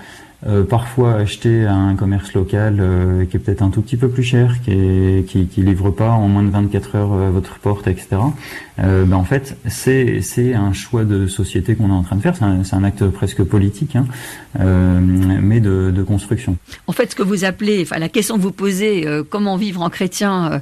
[0.48, 4.10] euh, parfois acheter à un commerce local euh, qui est peut-être un tout petit peu
[4.10, 7.88] plus cher, qui, qui, qui livre pas en moins de 24 heures à votre porte,
[7.88, 8.18] etc.
[8.80, 12.22] Euh, ben en fait, c'est c'est un choix de société qu'on est en train de
[12.22, 12.36] faire.
[12.36, 14.06] C'est un, un, acte presque politique, hein,
[14.60, 16.58] euh, mais de, de, construction.
[16.86, 19.90] En fait, ce que vous appelez, enfin la question que vous posez, comment vivre en
[19.90, 20.62] chrétien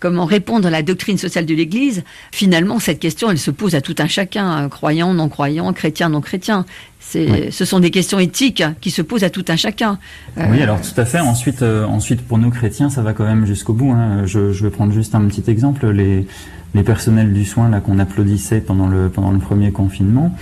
[0.00, 3.80] comment répondre à la doctrine sociale de l'Église, finalement, cette question, elle se pose à
[3.80, 6.64] tout un chacun, croyant, non croyant, chrétien, non chrétien.
[7.00, 9.98] Ce sont des questions éthiques qui se posent à tout un chacun.
[10.36, 11.18] Oui, alors tout à fait.
[11.18, 13.90] Ensuite, euh, ensuite, pour nous chrétiens, ça va quand même jusqu'au bout.
[13.90, 14.26] Hein.
[14.26, 15.90] Je, je, vais prendre juste un petit exemple.
[15.90, 16.26] Les,
[16.74, 20.34] les personnels du soin là qu'on applaudissait pendant le pendant le premier confinement,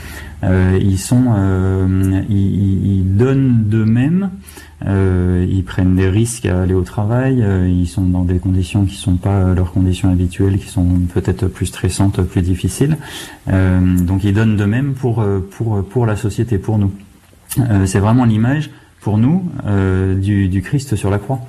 [0.44, 4.30] euh, ils sont euh, ils, ils, donnent d'eux-mêmes,
[4.86, 8.84] euh, ils prennent des risques à aller au travail, euh, ils sont dans des conditions
[8.84, 12.96] qui sont pas leurs conditions habituelles, qui sont peut-être plus stressantes, plus difficiles.
[13.48, 16.92] Euh, donc ils donnent d'eux-mêmes pour pour pour la société, pour nous.
[17.86, 18.70] c'est vraiment l'image
[19.00, 19.50] pour nous
[20.20, 21.40] du, du Christ sur la croix.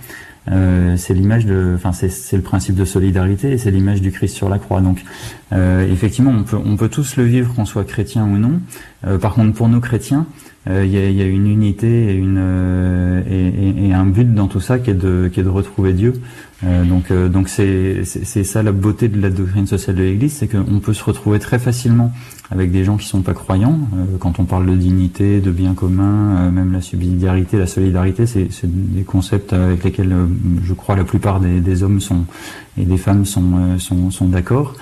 [0.51, 4.35] Euh, c'est l'image de, enfin c'est le principe de solidarité et c'est l'image du Christ
[4.35, 4.81] sur la croix.
[4.81, 5.03] Donc
[5.51, 8.59] euh, effectivement, on peut on peut tous le vivre qu'on soit chrétien ou non.
[9.05, 10.25] Euh, par contre, pour nous chrétiens,
[10.67, 14.93] il y a, une unité et une et, un but dans tout ça qui est
[14.93, 16.13] de retrouver Dieu.
[16.61, 20.79] Donc donc c'est c'est ça la beauté de la doctrine sociale de l'Église, c'est qu'on
[20.79, 22.11] peut se retrouver très facilement
[22.51, 23.77] avec des gens qui sont pas croyants.
[23.93, 28.25] Euh, quand on parle de dignité, de bien commun, euh, même la subsidiarité, la solidarité,
[28.25, 30.25] c'est des concepts avec lesquels euh,
[30.63, 32.25] je crois la plupart des, des, hommes sont
[32.77, 34.75] et des femmes sont sont, sont d'accord.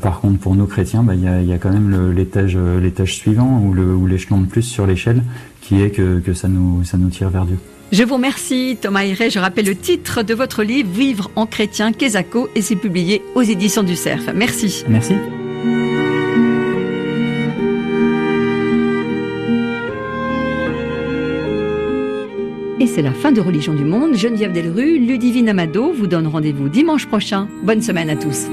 [0.00, 3.14] par contre, pour nous chrétiens, bah, il y, a, y, a, quand même l'étage l'étage
[3.14, 5.22] suivant ou l'échelon de plus sur l'échelle,
[5.66, 7.58] qui est que, que ça nous ça nous tire vers Dieu.
[7.92, 9.30] Je vous remercie Thomas Hiré.
[9.30, 13.42] Je rappelle le titre de votre livre Vivre en chrétien, Kézako, et c'est publié aux
[13.42, 14.32] éditions du Cerf.
[14.34, 14.84] Merci.
[14.88, 15.14] Merci.
[22.78, 24.14] Et c'est la fin de Religion du Monde.
[24.14, 27.48] Geneviève Delru, Ludivine Amado vous donne rendez-vous dimanche prochain.
[27.62, 28.48] Bonne semaine à tous.